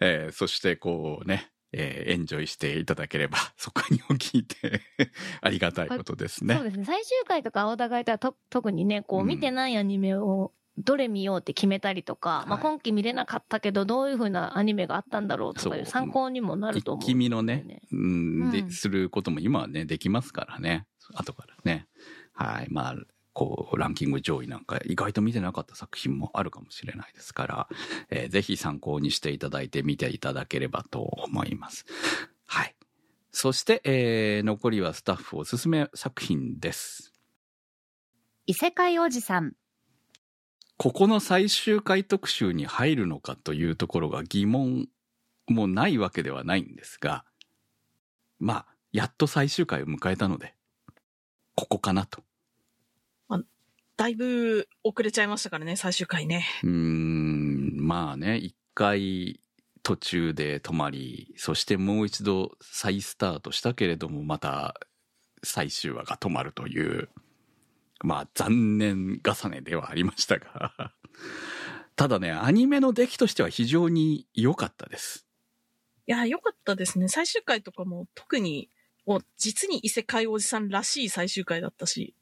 [0.00, 4.80] えーそして、こうね、えーエンジョイしていただければ、 そこにを聞いて、
[5.40, 6.54] ありがたいことですね。
[6.56, 6.84] そうですね。
[6.84, 17.02] 最終回とかお互いとはと特にね、こううん見てないアニメをどれ見ようって決めたりとか、まあはい今期見れなかったけどどういう風なアニメがあったんだろうとかいう参考にもなると思う。
[17.02, 20.86] 一気見のね、うん、で、うんすることも今はね、できますからね。
[21.14, 21.86] 後からね。
[22.32, 22.68] はい。
[22.70, 22.96] まあ、
[23.34, 27.68] こう、ランキング上位なんか意外と見てなかった作品もあるかもしれないですから、
[28.10, 31.84] えーぜひ参考にしていただいて見ていただければと思います。
[32.46, 32.74] はい。
[33.30, 37.12] そして、えー残りはスタッフおすすめ作品です。
[38.46, 39.52] 異世界おじさん。
[40.82, 44.88] ここの最終回特集に入るのかというところが疑問
[45.46, 47.24] もないわけではないんですが、
[48.40, 50.56] まあ、やっと最終回を迎えたので、
[51.54, 52.24] ここかなと。
[53.96, 56.48] だいぶ遅れちゃいましたからね、最終回ね。
[56.64, 59.38] うーん、まあね、一回
[59.84, 64.80] 途中で止まり、そしてもう一度再スタートしたけれども、また
[65.44, 67.08] 最終話が止まるという、
[68.02, 70.92] まあ残念重ねではありましたが、
[71.96, 75.26] ただね、アニメの出来としては非常に良かったです。
[76.06, 77.08] いや、良かったですね。
[77.08, 78.70] 最終回とかも特に、
[79.06, 82.14] もう実に異世界おじさんらしい最終回だったし。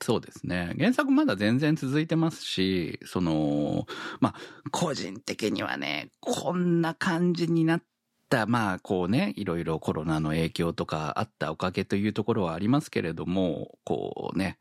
[0.00, 0.74] そうですね。
[0.78, 3.86] 原作まだ全然続いてますし、その、
[4.20, 7.82] まあ、個人的にはね、こんな感じになっ
[8.28, 14.58] た、まあ、こうね、いろいろコロナの影響とかあったおかげというところはありますけれども、こうね、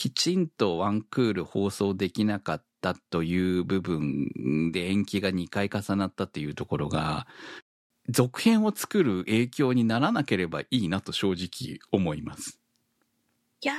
[0.00, 7.26] きちんとワンクール放送できなかったという部分で延期が2回重なったというところが、
[8.08, 12.58] 続編を作る影響にならなければいいなと正直思います。
[13.60, 13.74] いや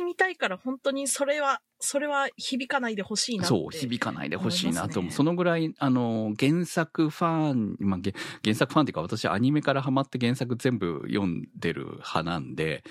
[0.00, 3.48] ー、見たいから本当にそれは、それは響かないでほしいなって。
[3.48, 5.12] そう、響かないでほしいなと思う。
[5.12, 8.14] そのぐらい、あの、原作ファン、まあ、げ
[8.44, 12.84] 原作ファンっていうか私アニメからハマって原作全部読んでる派なんで、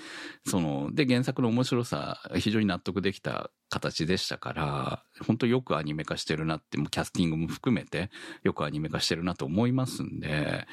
[0.46, 8.10] その、で、原作の面白さ、非常に納得できた形でしたから、本当よくアニメ化してるなって、もうキャスティングも含めて、
[8.42, 10.66] よくアニメ化してるなと思いますんで、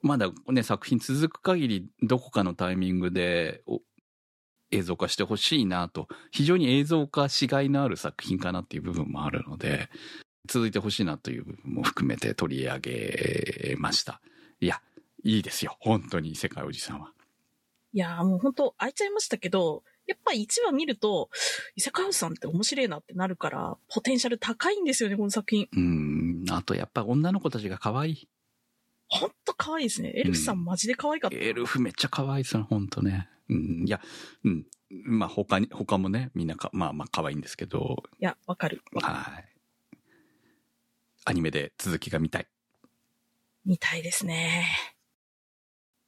[0.00, 3.80] まだね、作品続く限り、どこかのタイミングでお
[4.70, 9.88] 映像化してほしいなと、非常に映像化しがいのある作品かなっていう部分もあるので、
[10.46, 14.20] 続いてほしいなという部分も含めて取り上げました。
[14.60, 14.80] いや、
[15.24, 15.76] いいですよ。
[15.80, 17.12] 本当に、世界おじさんは。
[17.92, 21.30] いやーもう本当開いちゃいましたけど、やっぱ1話見ると、
[21.76, 25.68] 伊勢川さんって面白いなってなるから、ポテンシャル高いんですよね、この作品。
[25.72, 28.28] うん、あとやっぱ女の子たちが可愛い。
[29.08, 30.12] ほんと可愛いですね。
[30.14, 31.36] エルフさんマジで可愛かった。
[31.36, 33.28] エルフめっちゃ可愛いですね、本当ね。
[33.48, 34.00] うん、いや、
[34.44, 34.66] うん。
[34.90, 38.82] まあ他に、他もね、みんなか、まあまあ可愛いんですけど、いや、わかる。
[38.94, 39.48] はい。
[41.24, 42.48] アニメで続きが見たい。
[43.64, 44.66] みたいですね。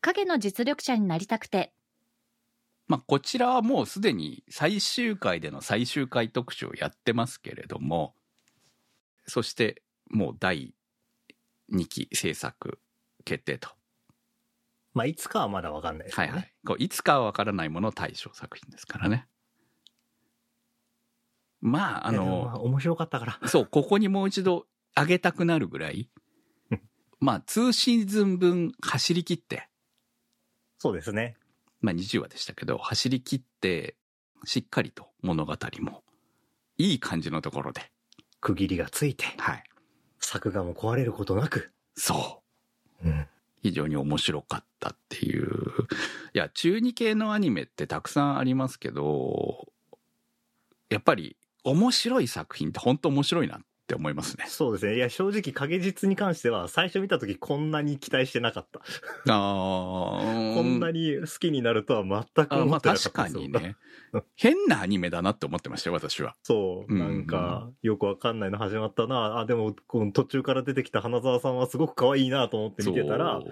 [0.01, 1.72] 影の実力者になりたくて、
[2.86, 8.14] まあこちらはもうすでに最終回での最終回特集をやってますけれども、
[9.26, 10.74] そしてもう第
[11.72, 12.80] 2期制作
[13.24, 13.80] 決定と。
[14.93, 16.32] まあ、いつかはまだわかんないですよね。
[16.32, 16.55] はいはい。
[16.66, 19.28] こういつかはわからないもの対象作品ですからね。
[21.61, 23.49] まあ、あの、面白かったから。
[23.49, 24.66] そう、ここにもう一度
[24.97, 26.11] 上げたくなるぐらい
[26.70, 26.80] うん、
[27.20, 29.68] まあ、2シーズン分走り切って、
[30.78, 31.36] そうですね。
[31.80, 33.97] まあ20話でしたけど、走り切って、
[34.45, 36.03] しっかりと物語も、
[36.78, 37.82] いい感じのところで、
[38.41, 39.64] 区切りがついて、はい。
[40.18, 41.72] 作画も壊れることなく。
[41.95, 42.39] そう。
[43.62, 45.48] 非常に面白かったっていう。
[46.34, 49.68] いや、中二系のアニメってたくさんありますけど、
[50.88, 53.61] やっぱり面白い作品って本当面白いなっ
[53.91, 54.45] て思いますね。
[54.47, 54.97] そうですね。
[54.97, 58.80] いや、正直、影実に関しては、最初見た時こんなに期待してなかった。
[59.28, 63.76] あー こんなに好きになるとは全くあまあ思ってなかった確かですよにね。
[64.36, 66.36] 変なアニメだなって思ってましたよ、私は。
[66.43, 69.41] そう、うんなんか、よくわかんないの始まったな。
[69.41, 73.43] あ、でも、この途中から出てきた花沢さんはすごく可愛いなと思って見てたら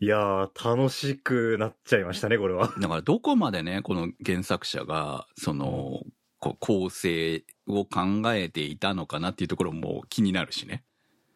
[0.00, 2.72] いやー、楽しくなっちゃいましたね、これは。
[2.80, 6.12] だからどこまでね、この原作者が、その、こう
[6.58, 10.82] 構成を考えていたのかなっていうところも気になるしね。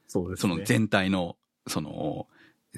[0.09, 0.53] そうですね。
[0.55, 1.37] その全体の、
[1.69, 2.27] その、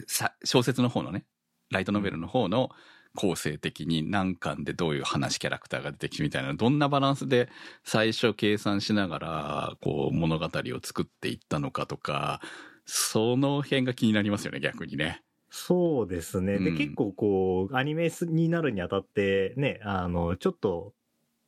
[0.07, 1.25] さ小説の方のね、
[1.71, 2.71] ライトノベルの方の
[3.17, 7.49] 構成的に何巻でどういう話キャラクターが出てきてみたいな、どんなバランスで
[7.83, 10.51] 最初計算しながら、こう物語を
[10.83, 12.41] 作っていったのかとか、
[12.85, 15.23] その辺が気になりますよね、逆にね。
[15.51, 16.59] そうですね。
[16.59, 20.93] で、うん結構こう、アニメになるにあたって、ね、あの、ちょっと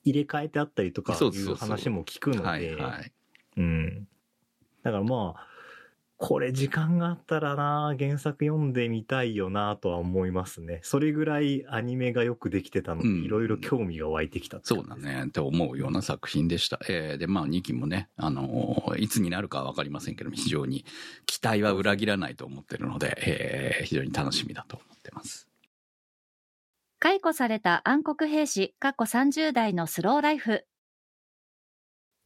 [0.05, 3.13] 入れ替えてあったりとかいそう話も聞くので、はいはい。
[3.57, 4.09] うん。
[4.83, 5.47] だからまあ、
[6.17, 10.81] これ時間があったらな、原作読んでみたいよなとは思いますね。
[10.83, 16.79] それぐらいアニメがよくできてたので、うんいろいろ興味が湧いてきたってそうだね、って思うような作品でした。
[16.91, 20.85] えーで、まあ2期もね、あのーいつになるかはわかりませんけども、非常に
[21.25, 25.50] 期待は裏切らないと思ってるので、えー非常に楽しみだと思ってます。
[27.01, 30.67] 解雇された暗黒兵士、過去30代のスローライフ。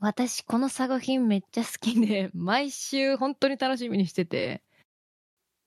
[0.01, 4.64] 私、この作品めっちゃ好きで、 毎週本当に楽しみにしてて、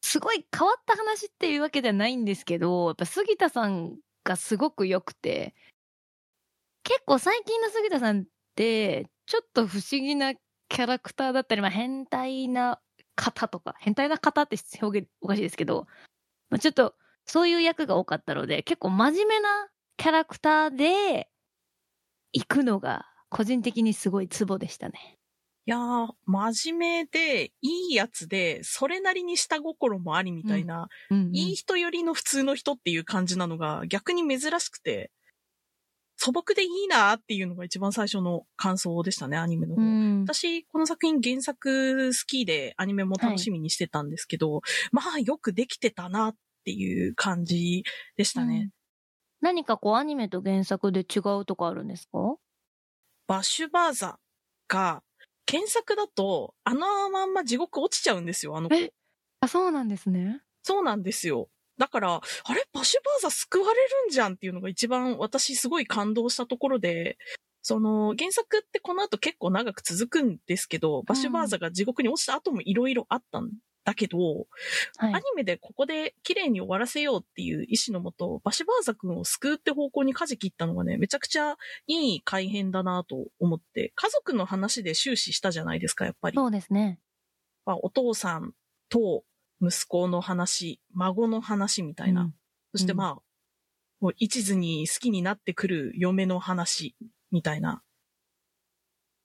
[0.02, 5.56] すごい変わった話っていうわけじゃないんですけど、やっぱ杉田さんがすごく良くて、
[6.84, 12.82] 結構最近の杉田さんって、ちょっと不思議なキャラクターだったり、まあ変態な
[13.16, 15.88] 方とか、変態な方って表現おかしいですけど、
[16.50, 16.96] まあ、ちょっと
[17.28, 21.30] そういう役が多かったので、結構真面目なキャラクターで
[22.32, 25.18] 行くのが個人的にすごいツボでしたね。
[25.66, 35.12] いやー、真面目で、いいやつで、それなりに下心もありみたいな、うんうんいい人よりの普通の人っていう感じなのが逆に珍しくて、
[36.16, 39.82] 素朴でいいなっていうのが一番最初の感想でしたね、アニメの方。
[39.82, 44.62] うん私、この作品原作好きでアニメも楽しみにしてたんですけど、
[44.94, 46.36] まあよくできてたなっ
[46.68, 47.86] ていう感じ
[48.18, 48.72] でしたね。
[49.40, 52.36] 何かこうアニメと原作で違うとこあるんですか？
[53.26, 54.20] バッシュバーザ
[54.68, 55.02] が、
[55.46, 58.76] 検索だと、あのまんま地獄落ちちゃうんですよ、あの子。
[58.76, 58.92] え？
[59.40, 60.42] あ、そうなんですね。
[60.62, 61.48] そうなんですよ。
[61.78, 62.66] だから、あれ？
[62.74, 67.18] バッシュバーザ救われるんじゃんっていうのが一番私すごい感動したところで、
[67.62, 73.52] その原作ってこの後結構長く続くんですけど、バッシュバーザが地獄に落ちた後もいろいろあったん
[73.88, 74.18] だけど、
[74.98, 75.24] はいアニ。
[75.38, 81.56] メでここで綺麗に終わらせようっていう意思のもと、バシバーザ君を救うって方向に舵切ったのがね、めちゃくちゃ
[81.88, 86.36] いい改変だなと思って、家族の話で終始したじゃないですか、やっぱり。
[86.36, 87.00] そうですね。
[87.66, 88.52] まあ、お父さん
[88.90, 89.24] と
[89.62, 92.24] 息子の話、孫の話みたいな。
[92.24, 92.34] うん
[92.74, 93.22] そしてまあ、
[94.02, 96.96] もう一途に好きになってくる嫁の話
[97.32, 97.82] みたいな。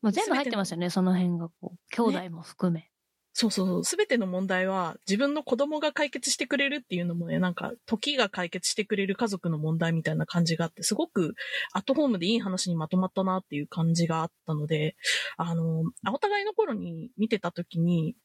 [0.00, 1.78] もう全部入ってますよね、その辺がこう。
[1.90, 2.80] 兄弟も含め。
[2.80, 2.91] そう
[3.34, 3.84] そうそう。
[3.84, 11.34] すべての問題は自分の子供が解決してくれるっていうのもね、なんか時が解決してくれる家族の問題みたいな感じがあって、すごく
[11.72, 14.96] アットホームでいい話にまとまったなっていう感じがあったので、
[15.38, 18.16] あの、お互いの頃に見てた時に、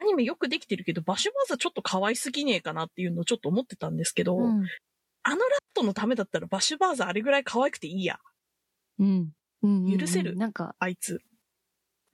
[0.00, 4.66] アニメよくできてるけど、バシュバーザちょっと可愛すぎねえかなっていうのをちょっと思ってたんですけど、うん。
[5.22, 8.18] あのラットのためだったらバシュバーザあれぐらい可愛くていいや、
[8.98, 9.32] うん。
[9.62, 11.20] うんうん許せるなんか、あいつ。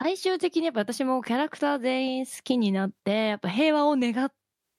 [0.03, 4.33] 最終的にやっぱ私もキャラクター全員好きになって、やっぱ平和を願っ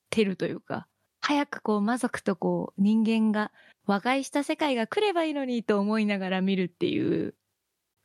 [0.09, 0.85] てるというか、
[1.21, 3.53] 早くこう魔族とこう人間が
[3.85, 7.35] 和解した世界が来ればいいのにと思いながら見るっていう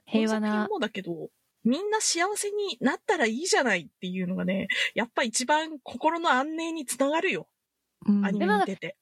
[0.06, 1.30] 平和なもだけど、
[1.64, 7.48] みんな幸せになったらいいじゃないっていうのがね、やっぱ一番心の安寧につながるよ。
[8.06, 8.96] うんアニメ見てて。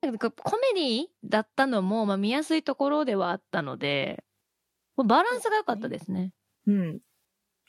[0.00, 4.24] なんかコメディだったのも、まあ、見やすいところではあったので、
[4.96, 6.32] バランスが良かったですね。
[6.66, 7.00] うん。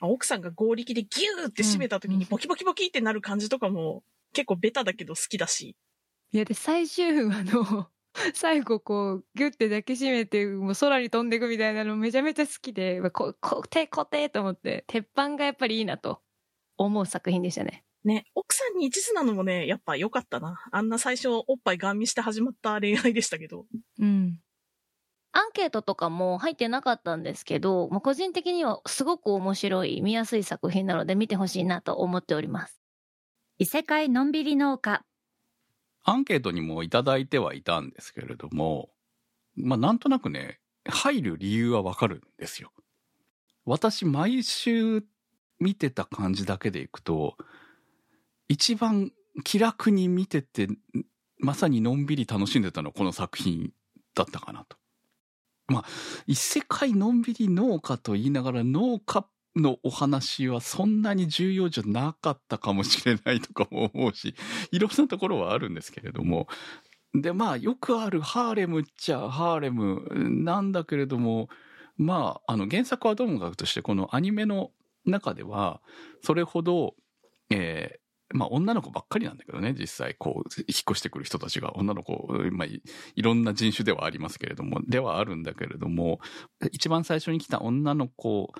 [0.03, 5.77] あ奥さんが合力でギューって締めた時うんにボキボキボキってなる感じとかも結構ベタだけど好きだし。
[6.33, 7.87] いや、で、最終話の、
[8.33, 16.21] 最後こう、ギュッて抱きしめて、もう空に飛んでいくみたいなのめちゃめちゃ好きで、まあこ、こ、て、こてと思って、鉄板がやっぱりいいなと
[16.77, 17.85] 思う作品でしたね。
[18.03, 20.65] ね、奥さんに一途なのもね、やっぱ良かったな。
[20.71, 23.65] あんな最初おっぱいガン見して始まった恋愛でしたけど。
[23.99, 24.41] うん。
[25.35, 32.79] アンケートとかも入ってなかったんですけど、もう個人的にはすごく面白い、見やすい作品なので見てほしいなと思っております。
[33.57, 35.03] 異世界のんびり農家。
[36.03, 38.91] アンケートにもいただいてはいたんですけれども、
[39.55, 42.71] まあなんとなくね、入る理由はわかるんですよ。
[43.65, 45.03] 私毎週
[45.59, 47.37] 見てた感じだけでいくと、
[48.49, 49.11] 一番
[49.43, 50.67] 気楽に見てて、
[51.39, 53.71] まさにのんびり楽しんでたのはこの作品
[54.13, 54.82] だったかなと。
[55.73, 55.85] まあ、
[56.27, 64.35] 異世界のんびり農家と言いながら農家のお話はそんなに重要じゃなかったかもしれないとかも思うし、
[64.71, 66.47] いろんなところはあるんですけれども。
[67.15, 70.07] で、まあ、よくあるハーレムっちゃハーレム
[70.43, 71.49] なんだけれども、
[71.97, 74.71] まあ、あの、原作はともかくとして、このアニメの
[75.05, 75.81] 中では、
[76.21, 76.95] それほど、
[77.51, 77.99] え
[78.33, 82.81] まあ、女の子ばっかりなんだけどね、実際、こう、引っ越してくる人たちが、女の子、まあ、い
[83.15, 86.19] いろんな人種ではありますけれども、ではあるんだけれども、
[86.71, 88.51] 一番最初に来た女の子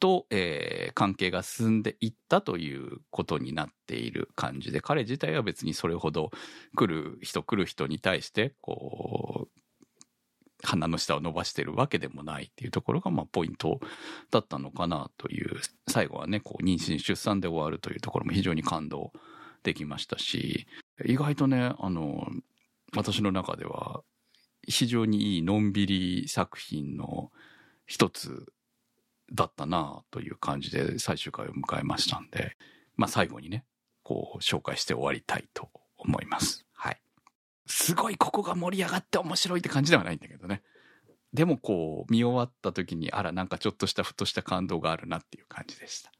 [0.00, 6.30] と、えー関係が進んでいったということになっている感じで、彼自体は別にそれほど
[6.76, 9.61] 来る人来る人に対して、こう、
[10.62, 13.80] 鼻の下を伸ばしてるわけでもないっていうところが、まあ、ポイント
[14.30, 19.12] だったのかなという、最後はね、こう、妊娠出産で終わるというところも非常に感動
[19.62, 20.66] できましたし、
[21.04, 22.26] 意外とね、あの、
[22.94, 24.02] 私の中では、
[24.66, 27.32] 非常にいいのんびり作品の
[27.86, 28.46] 一つ
[29.32, 32.56] だったなという感じで最終回を迎えましたんで、
[32.96, 33.64] まあ最後にね、
[34.02, 36.64] こう紹介して終わりたいと思います。
[37.72, 37.86] はい。
[37.86, 40.62] すごいここが盛り上がって面白いって感じではないんだけどね。
[41.32, 46.12] でもこう見終わった時に、あらなんかちょっとしたふとした感動があるなっていう感じでした。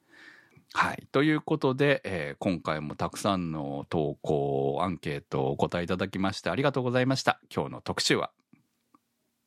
[0.75, 1.07] はい。
[1.13, 7.41] ということで、えー今回もたくさんの投稿、アンケートをお答えいただきましてありがとうございました。
[7.55, 8.31] 今日の特集は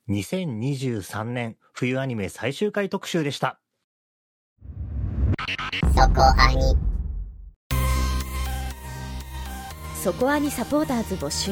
[0.10, 3.60] 2023年冬アニメ最終回特集でした。
[5.96, 6.96] そこアニ
[10.04, 11.52] そこアニサポーターズ募集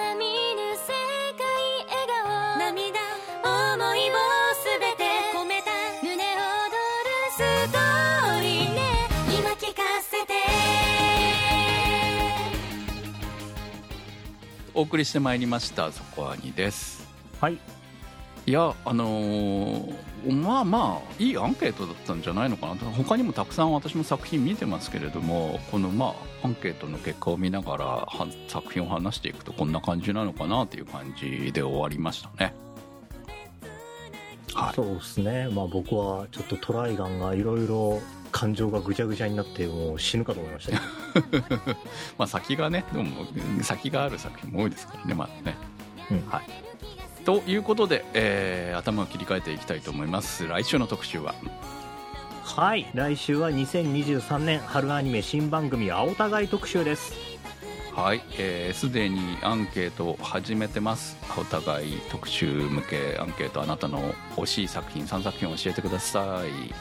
[14.73, 17.07] お送りしてまいりました、そこアニです。
[17.39, 17.57] はい。
[18.45, 19.93] いや、あのー
[20.31, 22.85] まあまあ、いいアンケートだったんじゃないのかなと。
[22.85, 32.53] 他にもたくさん私も作品見てますけれども、このまあ、アンケートの結果を見ながらは作品を話していくとこんな感じなのかなという感じで終わりましたね。
[34.53, 34.75] はい。
[34.75, 35.49] そうですね。
[35.49, 37.99] まあ僕はちょっとトライガンがいろいろ
[38.31, 40.79] 感情がぐちゃぐちゃになってもう死ぬかと思いましたね。
[42.17, 43.25] まあ先がね、でも
[43.61, 45.57] 先がある作品も多いですからね、まだね。
[46.09, 46.43] うんはい。
[47.23, 50.47] ということで、えー頭を切り替えていきたいと思います。
[50.47, 51.35] 来週の特集は、
[52.43, 57.13] はい来週は2023年春アニメ新番組青互い特集です
[57.95, 66.73] はいえーすで、にアンケートを始めてますお互い特集向けアンケートあなたの惜しい作品3作品を教えてください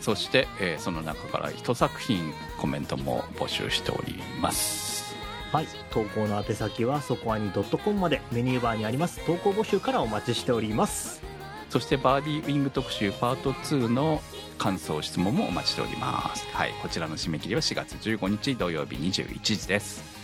[0.00, 5.14] そして、えーその中から1作品コメントも募集しております。
[5.52, 5.66] はい。
[5.90, 8.20] 投稿の宛先はそこアニ .com まで。
[8.32, 9.24] メニューバーにあります。
[9.26, 11.22] 投稿募集からお待ちしております。
[11.70, 14.20] そしてバーディーウィング特集パート2の
[14.58, 16.46] 感想質問もお待ちしております。
[16.52, 16.74] はい。
[16.82, 20.16] こちらの締め切りは4月15日土曜日21時です。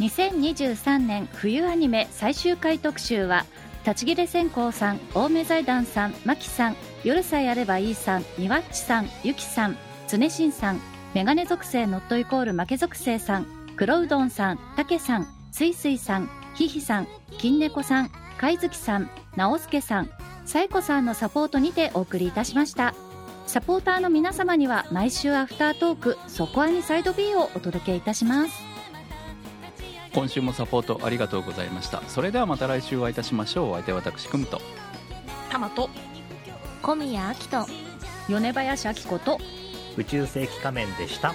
[0.00, 3.46] 2023年冬アニメ最終回特集は
[3.84, 9.76] 立ち切れ線香さん青梅財団さんマキさん夜さえあればいいさんにわっちさんゆきさん
[10.08, 10.80] 常しんさん
[11.14, 13.46] メガネ属性ノットイコール負け属性さん
[13.76, 17.08] 黒うどんさんたけさんすいすいさんひひさん
[17.38, 20.10] 金猫さん貝月さん直輔さん
[20.44, 22.94] さえこさんのサポートにてお送りいたしました。
[23.46, 28.52] サポーターの皆様には毎週アフタートーク「そこアニサイド B」をお届けいたします。
[30.14, 32.02] 今週もサポートありがとうございました。
[32.08, 33.70] それではまた来週お会いいたしましょう。
[33.70, 34.60] お相手は私くむと。
[35.50, 35.88] タマと
[36.82, 37.66] 小宮明と
[38.28, 39.38] 米林明子と
[39.96, 41.34] 宇宙世紀仮面でした。